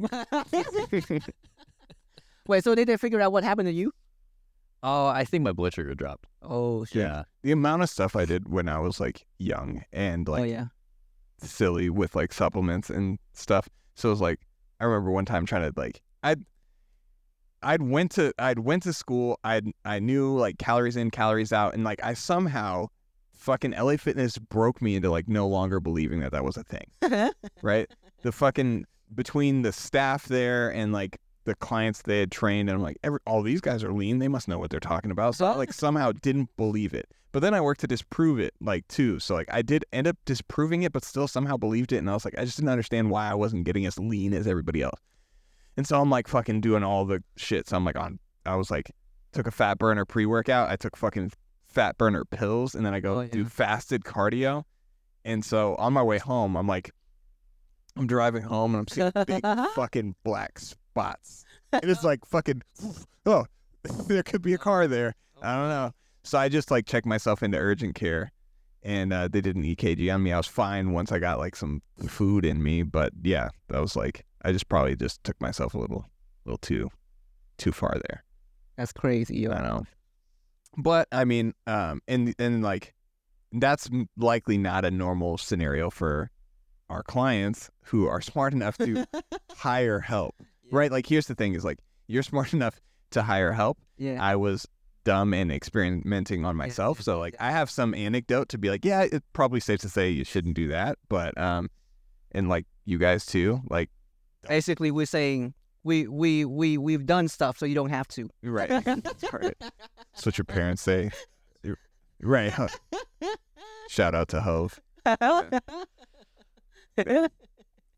[2.48, 3.92] Wait, so they didn't figure out what happened to you?
[4.84, 6.28] Oh, I think my blood sugar dropped.
[6.42, 6.98] Oh shit.
[7.04, 7.24] Yeah.
[7.42, 10.46] the amount of stuff I did when I was like young and oh, like oh
[10.46, 10.66] yeah.
[11.40, 13.68] silly with like supplements and stuff.
[13.96, 14.40] So it was like
[14.80, 16.44] I remember one time trying to like I'd
[17.64, 19.40] I'd went to I'd went to school.
[19.44, 22.88] I'd I knew like calories in, calories out, and like I somehow
[23.34, 26.92] fucking LA Fitness broke me into like no longer believing that that was a thing.
[27.62, 27.90] Right?
[28.24, 32.84] the fucking between the staff there and like the clients they had trained, and I'm
[32.84, 34.20] like, every all these guys are lean.
[34.20, 35.36] They must know what they're talking about.
[35.36, 37.10] So I like somehow didn't believe it.
[37.32, 39.20] But then I worked to disprove it, like too.
[39.20, 41.98] So like I did end up disproving it, but still somehow believed it.
[41.98, 44.46] And I was like, I just didn't understand why I wasn't getting as lean as
[44.46, 45.00] everybody else.
[45.78, 47.68] And so I'm like fucking doing all the shit.
[47.68, 48.20] So I'm like on.
[48.46, 48.92] I was like,
[49.32, 50.70] took a fat burner pre workout.
[50.70, 51.32] I took fucking
[51.68, 54.64] fat burner pills, and then I go Oh, do fasted cardio.
[55.24, 56.92] And so on my way home, I'm like,
[57.98, 59.44] I'm driving home and I'm seeing big
[59.76, 60.60] fucking black
[60.98, 61.46] spots.
[61.72, 62.62] And it's like fucking,
[63.26, 63.46] oh,
[64.08, 65.16] there could be a car there.
[65.42, 65.92] I don't know.
[66.24, 68.32] So I just like checked myself into urgent care
[68.84, 70.32] and uh, they did an EKG on me.
[70.32, 72.84] I was fine once I got like some food in me.
[72.84, 76.06] But yeah, that was like, I just probably just took myself a little,
[76.46, 76.90] little too,
[77.58, 78.24] too far there.
[78.78, 79.48] That's crazy.
[79.48, 79.84] I know.
[80.78, 82.94] But I mean, um, and and like
[83.52, 86.30] that's likely not a normal scenario for
[86.90, 89.06] our clients who are smart enough to
[89.56, 90.36] hire help,
[90.72, 90.92] right?
[90.92, 92.80] Like, here's the thing: is like you're smart enough
[93.12, 93.78] to hire help.
[93.98, 94.18] Yeah.
[94.22, 94.68] I was
[95.04, 99.08] dumb and experimenting on myself, so like I have some anecdote to be like, yeah,
[99.12, 101.70] it's probably safe to say you shouldn't do that, but um,
[102.32, 103.90] and like you guys too, like
[104.48, 105.54] Basically, we're saying
[105.84, 108.30] we we we we've done stuff, so you don't have to.
[108.44, 109.56] right, That's right.
[109.60, 111.12] That's what your parents say,
[112.22, 112.52] right?
[112.52, 112.68] Huh.
[113.90, 114.80] Shout out to Hove.
[115.06, 115.44] All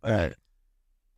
[0.03, 0.33] right.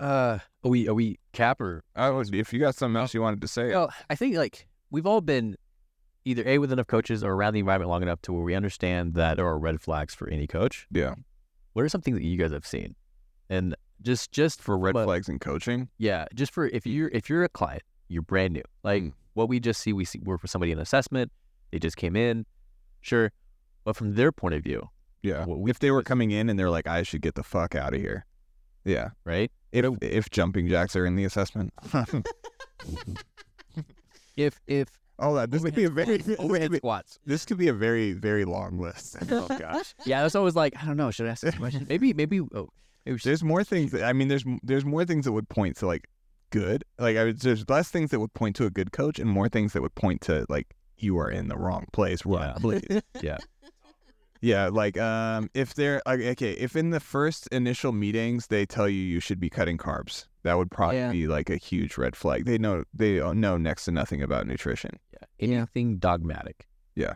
[0.02, 1.84] Uh, are we are we cap or?
[1.95, 5.22] If you got something else you wanted to say, Well, I think like we've all
[5.22, 5.56] been
[6.26, 9.14] either a with enough coaches or around the environment long enough to where we understand
[9.14, 10.88] that there are red flags for any coach.
[10.91, 11.14] yeah,
[11.74, 12.95] What are some things that you guys have seen?
[13.49, 15.89] And just just for red what- flags in coaching.
[15.99, 18.64] Yeah, just for if you're if you're a client, you're brand new.
[18.84, 19.14] Like Mm.
[19.34, 21.32] what we just see, we see work for somebody in assessment.
[21.72, 22.45] They just came in,
[23.02, 23.32] sure,
[23.84, 24.89] but from their point of view,
[25.22, 27.93] Yeah, if they were coming in and they're like, I should get the fuck out
[27.93, 28.26] of here.
[28.84, 29.52] Yeah, right?
[29.72, 31.74] if if jumping jacks are in the assessment.
[34.38, 34.88] If if
[35.20, 38.46] oh, that this could be a very overhead squats, this could be a very very
[38.46, 39.18] long list.
[39.30, 41.12] oh gosh, yeah, that's always like I don't know.
[41.12, 41.86] Should I ask this question?
[41.90, 42.70] Maybe maybe oh
[43.06, 43.92] maybe There's more things.
[43.92, 46.08] That, I mean, there's there's more things that would point to like
[46.50, 46.86] good.
[46.98, 49.50] Like I would, there's less things that would point to a good coach, and more
[49.50, 52.26] things that would point to like you are in the wrong place.
[52.26, 53.02] Run, Yeah.
[53.22, 53.38] yeah
[54.42, 59.00] Yeah, like um, if they're okay, if in the first initial meetings they tell you
[59.02, 61.12] you should be cutting carbs, that would probably Yeah.
[61.12, 62.46] be like a huge red flag.
[62.46, 64.92] They know they know next to nothing about nutrition.
[65.14, 66.68] yeah anything dogmatic.
[66.96, 67.16] Yeah,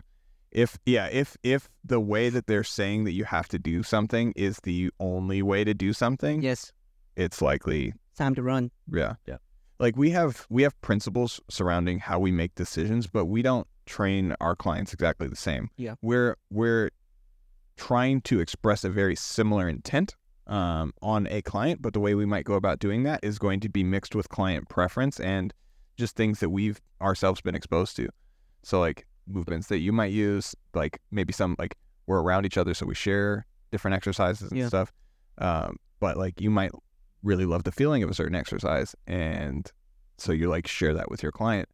[0.52, 4.32] if yeah, if if the way that they're saying that you have to do something
[4.36, 6.72] is the only way to do something, yes,
[7.16, 8.70] it's likely time to run.
[8.92, 9.14] yeah.
[9.26, 9.38] Yeah.
[9.80, 14.34] Like we have we have principles surrounding how we make decisions, but we don't train
[14.40, 15.70] our clients exactly the same.
[15.76, 15.96] Yeah.
[16.02, 16.90] We're we're
[17.76, 20.14] trying to express a very similar intent,
[20.46, 23.60] um, on a client, but the way we might go about doing that is going
[23.60, 25.52] to be mixed with client preference and
[25.96, 28.08] just things that we've ourselves been exposed to.
[28.62, 31.74] So like movements that you might use, like maybe some like
[32.06, 34.68] we're around each other, so we share different exercises and Yeah.
[34.68, 34.92] stuff.
[35.38, 36.70] Um, but like you might
[37.22, 39.70] really love the feeling of a certain exercise, and
[40.18, 41.68] so you like share that with your client,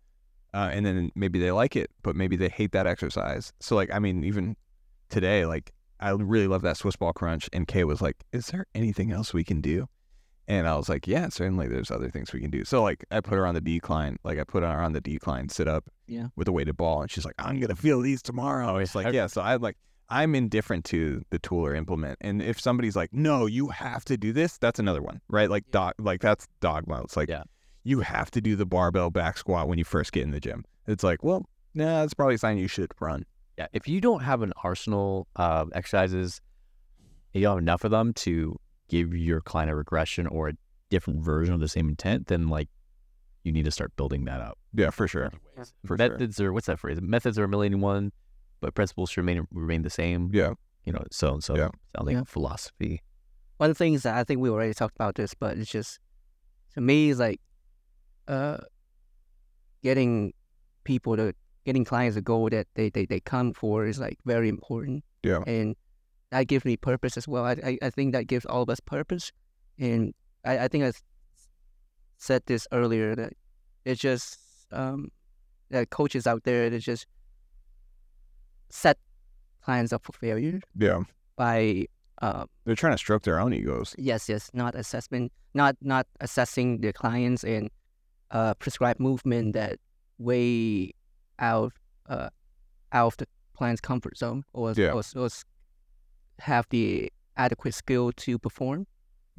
[0.55, 3.53] uh, and then maybe they like it, but maybe they hate that exercise.
[3.61, 4.57] So like I mean, even
[5.11, 5.73] today, like
[6.03, 9.33] I really love that Swiss ball crunch, and Kay was like, "Is there anything else
[9.33, 9.89] we can do?"
[10.49, 11.69] And I was like, "Yeah, certainly.
[11.69, 14.39] There's other things we can do." So like I put her on the decline, like
[14.39, 16.29] I put her on the decline sit up, Yeah.
[16.37, 19.11] with a weighted ball, and she's like, "I'm gonna feel these tomorrow." It's like, I-
[19.11, 19.27] yeah.
[19.29, 19.77] So I'm like
[20.09, 24.17] I'm indifferent to the tool or implement, and if somebody's like, "No, you have to
[24.19, 25.49] do this," that's another one, right?
[25.49, 27.03] Like dog, like that's dogma.
[27.05, 27.45] It's like, Yeah.
[27.85, 30.65] you have to do the barbell back squat when you first get in the gym.
[30.87, 33.25] It's like, well, nah, that's probably a sign you should run.
[33.63, 36.41] Yeah, if you don't have an arsenal of exercises,
[37.33, 38.59] you don't have enough of them to
[38.89, 40.53] give your client a regression or a
[40.91, 42.69] different version of the same intent, then like
[43.45, 44.59] you need to start building that up.
[44.75, 45.31] Yeah, for sure.
[45.85, 45.97] For sure.
[45.97, 47.01] Methods are what's that phrase?
[47.01, 48.13] Methods are a million and one,
[48.61, 50.31] but principles should remain remain the same.
[50.33, 50.55] Yeah,
[50.85, 51.69] You know, so and so Yeah.
[51.95, 52.23] sound like Yeah.
[52.23, 53.01] a philosophy.
[53.59, 56.01] One of the things that I think we already talked about this, but it's just
[56.75, 57.41] to me is like
[58.27, 58.59] uh
[59.83, 60.33] getting
[60.85, 61.35] people to
[61.65, 65.05] getting clients a goal that they, they, they come for is like very important.
[65.23, 65.43] Yeah.
[65.47, 65.77] And
[66.31, 67.45] that gives me purpose as well.
[67.45, 69.31] I, I, I think that gives all of us purpose.
[69.79, 70.93] And I, I think I
[72.19, 73.33] said this earlier that
[73.85, 74.39] it's just
[74.71, 75.11] um
[75.71, 77.07] that coaches out there that just
[78.71, 78.97] set
[79.65, 81.01] clients up for failure yeah.
[81.37, 81.87] by
[82.21, 83.95] uh, They're trying to stroke their own egos.
[83.99, 87.71] yes, yes, not assessment, not not assessing their clients and
[88.31, 89.79] uh, prescribe movement that
[90.19, 90.93] way
[91.39, 91.73] out
[92.09, 92.29] uh,
[92.93, 93.27] out of the
[93.57, 94.93] client's comfort zone or, Yeah.
[94.93, 95.29] or, or
[96.41, 98.87] have the adequate skill to perform.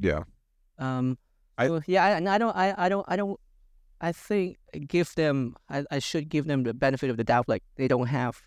[0.00, 0.24] Yeah,
[0.78, 1.18] Um,
[1.58, 3.38] I- so, yeah, I, and I don't, I, I don't, I don't.
[4.00, 5.54] I think give them.
[5.70, 7.48] I, I should give them the benefit of the doubt.
[7.48, 8.42] Like they don't have.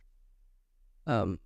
[1.08, 1.40] Um.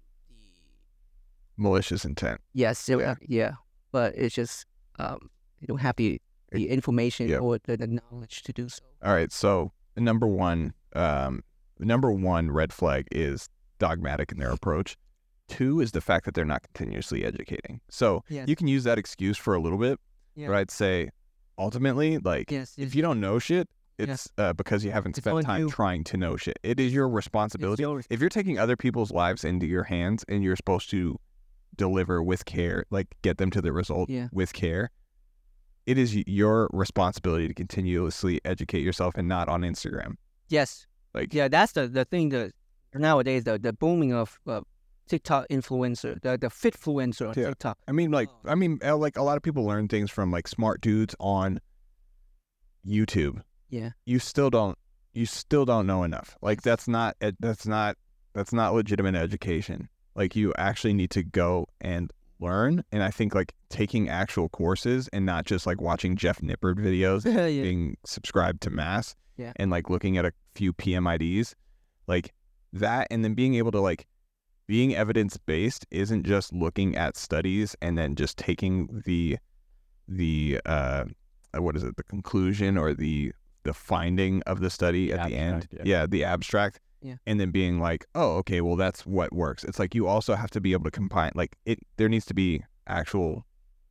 [1.58, 2.41] malicious intent.
[2.54, 2.89] Yes.
[2.89, 2.97] Yeah.
[2.97, 3.52] uh, yeah.
[3.91, 4.66] But it's just
[4.99, 5.30] um.
[5.60, 6.20] They don't have the
[6.52, 7.38] the information Yeah.
[7.38, 8.82] or the, the knowledge to do so.
[9.04, 11.43] All right, so number one, um,
[11.82, 14.95] number one red flag is dogmatic in their approach.
[15.47, 17.82] Two is the fact that they're not continuously educating.
[17.89, 18.47] So Yes.
[18.47, 19.99] you can use that excuse for a little bit,
[20.36, 20.47] Yeah.
[20.47, 21.09] but I'd say
[21.57, 22.73] ultimately, like, Yes.
[22.77, 23.67] if you don't know shit,
[23.97, 25.69] it's uh, because you haven't It's spent time you.
[25.69, 26.57] trying to know shit.
[26.63, 27.84] It is your responsibility.
[27.84, 28.05] yours.
[28.09, 31.19] If you're taking other people's lives into your hands and you're supposed to
[31.75, 34.29] deliver with care, like get them to the result Yeah.
[34.32, 34.89] with care,
[35.86, 40.15] it is your responsibility to continuously educate yourself and not on Instagram.
[40.47, 40.88] Yes.
[41.14, 42.51] Like, Yeah, that's the, the thing that
[42.93, 44.62] nowadays the, the booming of uh,
[45.07, 47.47] TikTok influencer, the the fitfluencer on Yeah.
[47.49, 47.78] TikTok.
[47.88, 50.47] I mean, like, I mean, uh, like a lot of people learn things from like
[50.47, 51.59] smart dudes on
[52.88, 53.41] YouTube.
[53.70, 53.91] Yeah.
[54.05, 54.78] You still don't,
[55.14, 56.38] you still don't know enough.
[56.41, 57.97] Like, that's not, that's not,
[58.34, 59.89] that's not legitimate education.
[60.16, 62.84] Like, you actually need to go and learn.
[62.91, 67.24] And I think like taking actual courses and not just like watching Jeff Nippard videos
[67.26, 67.62] yeah.
[67.62, 69.53] being subscribed to mass Yeah.
[69.57, 71.54] and like looking at a few PMIDs,
[72.08, 72.34] like
[72.74, 74.08] that, and then being able to like
[74.68, 79.38] being evidence based isn't just looking at studies and then just taking the
[80.08, 81.04] the uh
[81.58, 83.34] what is it the conclusion or the
[83.64, 85.56] the finding of the study The at the end.
[85.64, 86.06] Abstract, yeah.
[86.06, 86.80] the abstract.
[87.04, 87.16] Yeah.
[87.26, 89.64] and then being like oh okay well that's what works.
[89.64, 92.36] It's like you also have to be able to combine like it there needs to
[92.36, 93.43] be actual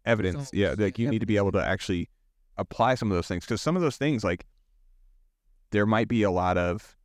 [0.06, 0.36] evidence.
[0.36, 2.08] Results, yeah yeah, like you need to be able to actually
[2.56, 4.46] apply some of those things because some of those things like
[5.70, 6.96] there might be a lot of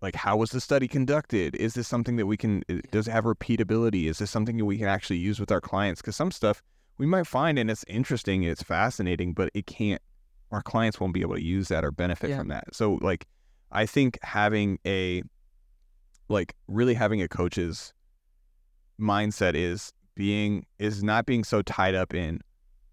[0.00, 1.56] like how was the study conducted?
[1.56, 2.62] Is this something that we can
[2.92, 4.06] does it have repeatability?
[4.08, 6.00] Is this something that we can actually use with our clients?
[6.00, 6.62] Because some stuff
[6.98, 10.02] we might find and it's interesting and it's fascinating but it can't
[10.50, 12.38] our clients won't be able to use that or benefit Yeah.
[12.38, 12.74] from that.
[12.74, 13.26] So like
[13.70, 15.22] i think having a
[16.30, 17.92] like really having a coach's
[19.00, 22.40] mindset is being is not being so tied up in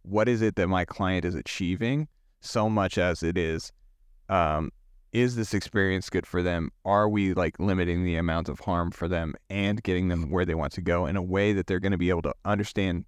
[0.04, 2.08] what is it that my client is achieving
[2.42, 3.72] so much as it is
[4.30, 4.72] um
[5.12, 6.72] is this experience good for them?
[6.84, 10.56] Are we like limiting the amount of harm for them and getting them where they
[10.56, 13.06] want to go in a way that they're going to be able to understand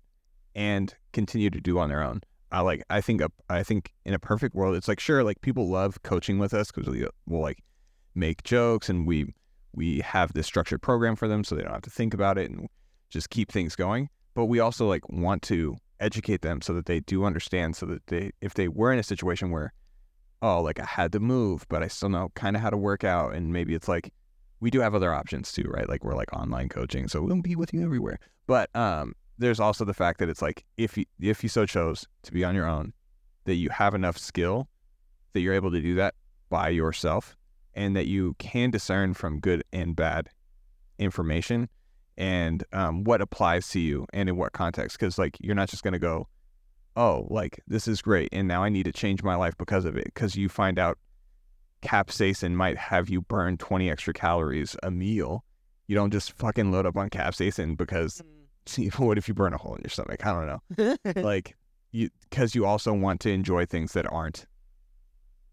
[0.56, 2.22] and continue to do on their own?
[2.50, 5.42] I like i think a, i think in a perfect world it's like sure like
[5.42, 7.62] people love coaching with us because we will like
[8.16, 9.34] make jokes and we
[9.78, 12.50] we have this structured program for them so they don't have to think about it
[12.50, 12.68] and
[13.10, 14.10] just keep things going.
[14.34, 18.06] But we also like want to educate them so that they do understand so that
[18.08, 19.74] they if they were in a situation where
[20.42, 23.04] oh like i had to move but i still know kind of how to work
[23.04, 24.14] out and maybe it's like
[24.60, 27.56] we do have other options too right like we're like online coaching so we'll be
[27.56, 31.44] with you everywhere but um there's also the fact that it's like if you if
[31.44, 32.94] you so chose to be on your own,
[33.46, 34.68] that you have enough skill
[35.34, 36.16] that you're able to do that
[36.50, 37.36] by yourself,
[37.76, 40.30] and that you can discern from good and bad
[40.98, 41.70] information
[42.18, 44.98] and um, what applies to you and in what context.
[44.98, 46.28] Because like you're not just gonna go,
[46.98, 49.96] oh, like this is great, and now I need to change my life because of
[49.96, 50.06] it.
[50.06, 50.98] Because you find out
[51.82, 55.46] capsaicin might have you burn 20 extra calories a meal.
[55.86, 58.22] You don't just fucking load up on capsaicin because
[58.66, 59.00] mm.
[59.00, 60.26] what if you burn a hole in your stomach?
[60.26, 61.22] I don't know.
[61.22, 61.56] like
[61.92, 64.46] you because you also want to enjoy things that aren't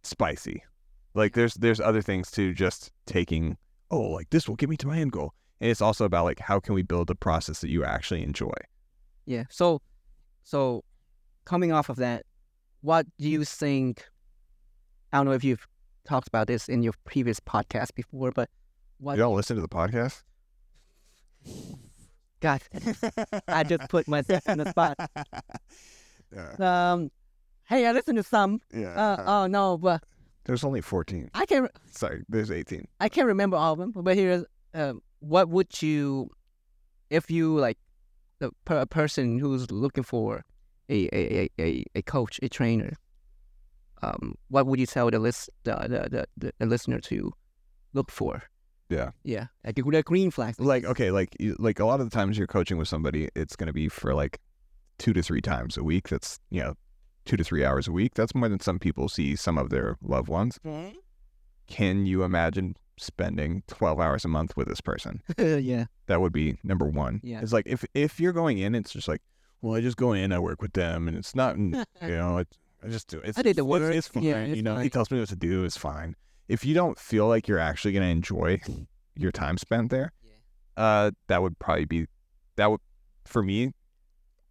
[0.02, 0.64] spicy.
[1.14, 3.56] Like there's there's other things to just taking.
[3.90, 5.34] Oh, like this will get me to my end goal.
[5.60, 8.54] And it's also about like how can we build a process that you actually enjoy.
[9.26, 9.44] Yeah.
[9.50, 9.80] So,
[10.42, 10.84] so
[11.44, 12.24] coming off of that,
[12.80, 14.04] what do you think?
[15.12, 15.66] I don't know if you've
[16.06, 18.50] talked about this in your previous podcast before, but
[18.98, 19.14] what?
[19.14, 20.22] You don't listen to the podcast?
[22.40, 22.62] God,
[23.48, 24.98] I just put myself in the spot.
[26.34, 26.92] Yeah.
[26.92, 27.12] Um,
[27.68, 28.60] hey, I listened to some.
[28.72, 28.88] Yeah.
[28.88, 30.02] Uh, oh no, but
[30.46, 31.30] There's only 14.
[31.32, 31.70] I can't.
[31.92, 32.88] Sorry, there's 18.
[32.98, 33.92] I can't remember all of them.
[33.92, 36.30] But here's, um, what would you,
[37.08, 37.78] if you like,
[38.40, 40.44] the per, a person who's looking for
[40.88, 42.94] a a, a, a, a coach, a trainer,
[44.02, 47.32] um, what would you tell the list the the, the, the, the listener to
[47.92, 48.42] look for?
[48.90, 49.10] Yeah.
[49.22, 50.60] Yeah, like the green flags.
[50.60, 53.66] Like okay, like like a lot of the times you're coaching with somebody, it's going
[53.68, 54.40] to be for like
[54.98, 56.08] two to three times a week.
[56.08, 56.74] That's you know,
[57.24, 58.14] two to three hours a week.
[58.14, 60.58] That's more than some people see some of their loved ones.
[61.66, 65.22] Can you imagine spending 12 hours a month with this person?
[65.38, 67.20] yeah, That would be number one.
[67.24, 67.40] Yeah.
[67.40, 69.22] It's like if if you're going in, it's just like,
[69.64, 72.48] well, I just go in, I work with them, and it's not, you know, it,
[72.84, 73.18] I just do.
[73.20, 73.94] It's, I did the work.
[73.94, 74.22] It's, fine.
[74.22, 75.64] Yeah, it's you know, he tells me what to do.
[75.64, 76.16] It's fine.
[76.48, 78.60] If you don't feel like you're actually going to enjoy
[79.16, 80.32] your time spent there, Yeah.
[80.84, 82.06] uh, that would probably be
[82.56, 82.80] that would
[83.24, 83.72] for me.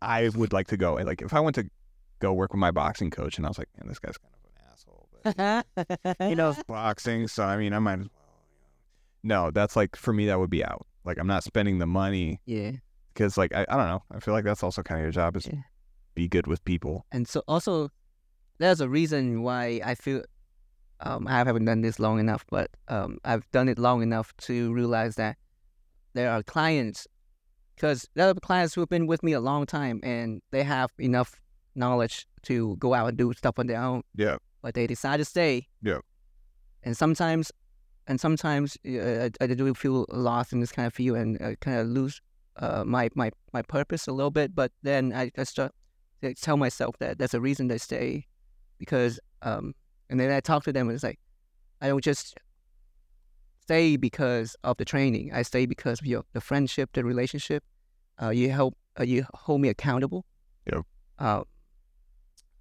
[0.02, 1.70] I would like to go and like if I went to
[2.20, 4.50] go work with my boxing coach, and I was like, man, this guy's kind of
[4.50, 5.66] an asshole,
[6.18, 8.10] but you know, boxing, so I mean, I might as well.
[9.24, 9.46] You know.
[9.46, 10.88] No, that's like for me, that would be out.
[11.06, 12.72] Like I'm not spending the money yeah.
[13.14, 14.04] Because like I, I don't know.
[14.12, 15.62] I feel like that's also kind of your job is Yeah.
[16.16, 17.06] be good with people.
[17.12, 17.90] And so also,
[18.60, 20.24] there's a reason why I feel
[21.00, 24.74] um, I haven't done this long enough, but um, I've done it long enough to
[24.74, 25.38] realize that
[26.14, 27.08] there are clients,
[27.76, 30.92] because there are clients who have been with me a long time and they have
[31.00, 31.42] enough
[31.76, 35.26] knowledge to go out and do stuff on their own, Yeah, but they decide to
[35.26, 35.68] stay.
[35.82, 36.00] Yeah.
[36.84, 37.52] And sometimes,
[38.08, 41.56] and sometimes uh, I, I do feel lost in this kind of field and uh,
[41.60, 42.22] kind of lose
[42.58, 44.54] uh, my, my, my purpose a little bit.
[44.56, 45.72] But then I just start
[46.22, 48.28] to tell myself that there's a reason they stay
[48.78, 49.74] because, um,
[50.10, 51.20] and then I talk to them and it's like,
[51.82, 52.38] I don't just
[53.62, 55.32] stay because of the training.
[55.34, 57.64] I stay because of your, the friendship, the relationship.
[58.22, 60.26] Uh, you help, uh, you hold me accountable.
[60.72, 60.82] Yeah.
[61.20, 61.44] Uh,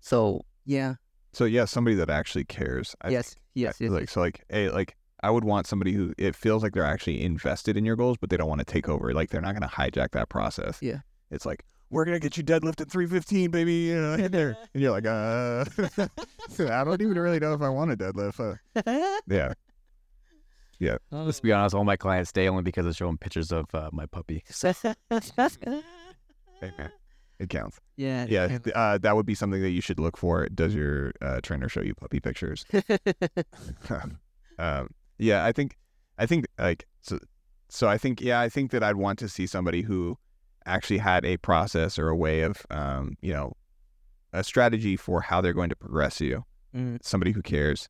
[0.00, 0.94] so yeah,
[1.32, 2.94] So yeah, somebody that actually cares.
[3.02, 3.92] I yes, yes, I- yes.
[3.92, 7.22] Like so, like hey, like I would want somebody who it feels like they're actually
[7.22, 9.12] invested in your goals, but they don't want to take over.
[9.14, 10.78] Like they're not going to hijack that process.
[10.80, 11.00] Yeah.
[11.30, 13.72] It's like we're gonna get you deadlift at 315, baby.
[13.74, 15.64] You know, in there, and you're like, uh,
[16.72, 18.58] I don't even really know if I want to deadlift.
[18.84, 19.18] Uh,
[20.78, 23.66] yeah, Let's be honest, all my clients stay only because I show them pictures of
[23.74, 24.42] uh, my puppy.
[26.60, 26.90] Hey, man,
[27.38, 27.78] it counts.
[27.96, 30.46] yeah, Yeah, uh, that would be something that you should look for.
[30.48, 32.64] Does your uh, trainer show you puppy pictures?
[34.58, 34.88] um,
[35.22, 35.76] yeah, I think,
[36.18, 37.18] I think like so.
[37.68, 40.18] So I think yeah, I think that I'd want to see somebody who
[40.66, 43.56] actually had a process or a way of, um, you know,
[44.32, 46.44] a strategy for how they're going to progress you.
[46.74, 46.98] Mm.
[47.02, 47.88] Somebody who cares,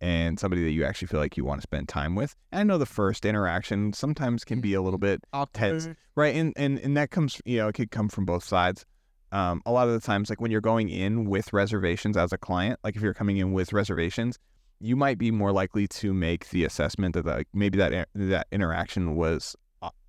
[0.00, 2.34] and somebody that you actually feel like you want to spend time with.
[2.52, 5.22] And I know the first interaction sometimes can be a little bit
[5.54, 6.34] tense, right?
[6.34, 8.84] And and and that comes, you know, it could come from both sides.
[9.32, 12.38] Um, a lot of the times, like when you're going in with reservations as a
[12.38, 14.38] client, like if you're coming in with reservations,
[14.84, 19.16] you might be more likely to make the assessment that like maybe that that interaction
[19.16, 19.56] was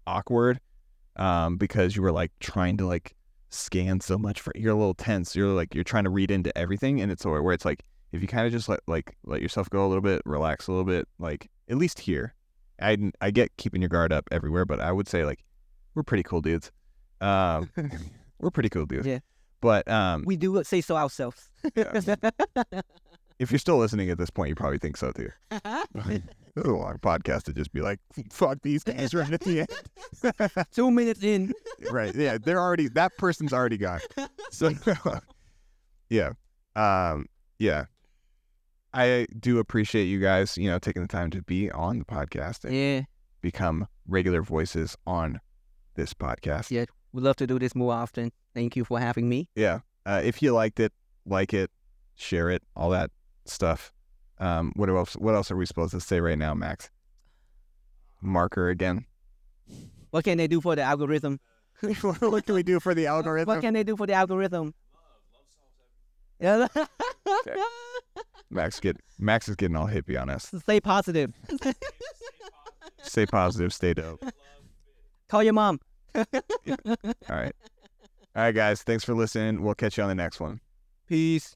[0.05, 0.59] awkward,
[1.15, 3.15] um, because you were like trying to like
[3.49, 5.35] scan so much for you're a little tense.
[5.35, 8.21] You're like you're trying to read into everything, and it's where where it's like if
[8.21, 10.85] you kind of just let like let yourself go a little bit, relax a little
[10.85, 12.35] bit, like at least here.
[12.81, 15.45] I I get keeping your guard up everywhere, but I would say like
[15.93, 16.71] we're pretty cool dudes.
[17.21, 17.69] Um,
[18.39, 19.07] we're pretty cool dudes.
[19.07, 19.19] Yeah.
[19.61, 21.49] But um, we do say so ourselves.
[23.39, 25.29] if you're still listening at this point, you probably think so too.
[26.55, 27.99] This is a long podcast to just be like,
[28.31, 30.67] "Fuck these guys" right at the end.
[30.71, 31.51] Two minutes in.
[31.91, 32.15] right?
[32.15, 33.99] Yeah, they're already that person's already gone.
[34.51, 34.71] So,
[36.09, 36.31] yeah,
[36.77, 37.25] um,
[37.59, 37.85] yeah.
[38.93, 42.63] I do appreciate you guys, you know, taking the time to be on the podcast
[42.63, 43.01] and Yeah,
[43.41, 45.41] become regular voices on
[45.95, 46.71] this podcast.
[46.71, 46.85] Yeah.
[47.11, 48.31] We'd love to do this more often.
[48.53, 49.49] Thank you for having me.
[49.55, 49.79] Yeah.
[50.05, 50.93] Uh, if you liked it,
[51.25, 51.69] like it,
[52.15, 53.11] share it, all that
[53.45, 53.93] stuff.
[54.39, 55.13] Um, what else?
[55.13, 56.89] What else are we supposed to say right now, Max?
[58.21, 59.05] Marker again.
[60.11, 61.39] What can they do for the algorithm?
[62.01, 63.47] what can we do for the algorithm?
[63.53, 64.73] What can they do for the algorithm?
[66.39, 66.67] Yeah.
[68.49, 70.51] Max get Max is getting all hippie on us.
[70.59, 71.33] Stay positive.
[73.01, 74.23] Stay positive, stay dope.
[75.29, 75.79] Call your mom.
[76.15, 76.25] All
[77.29, 77.53] right.
[78.35, 78.81] All right, guys.
[78.81, 79.61] Thanks for listening.
[79.61, 80.59] We'll catch you on the next one.
[81.07, 81.55] Peace.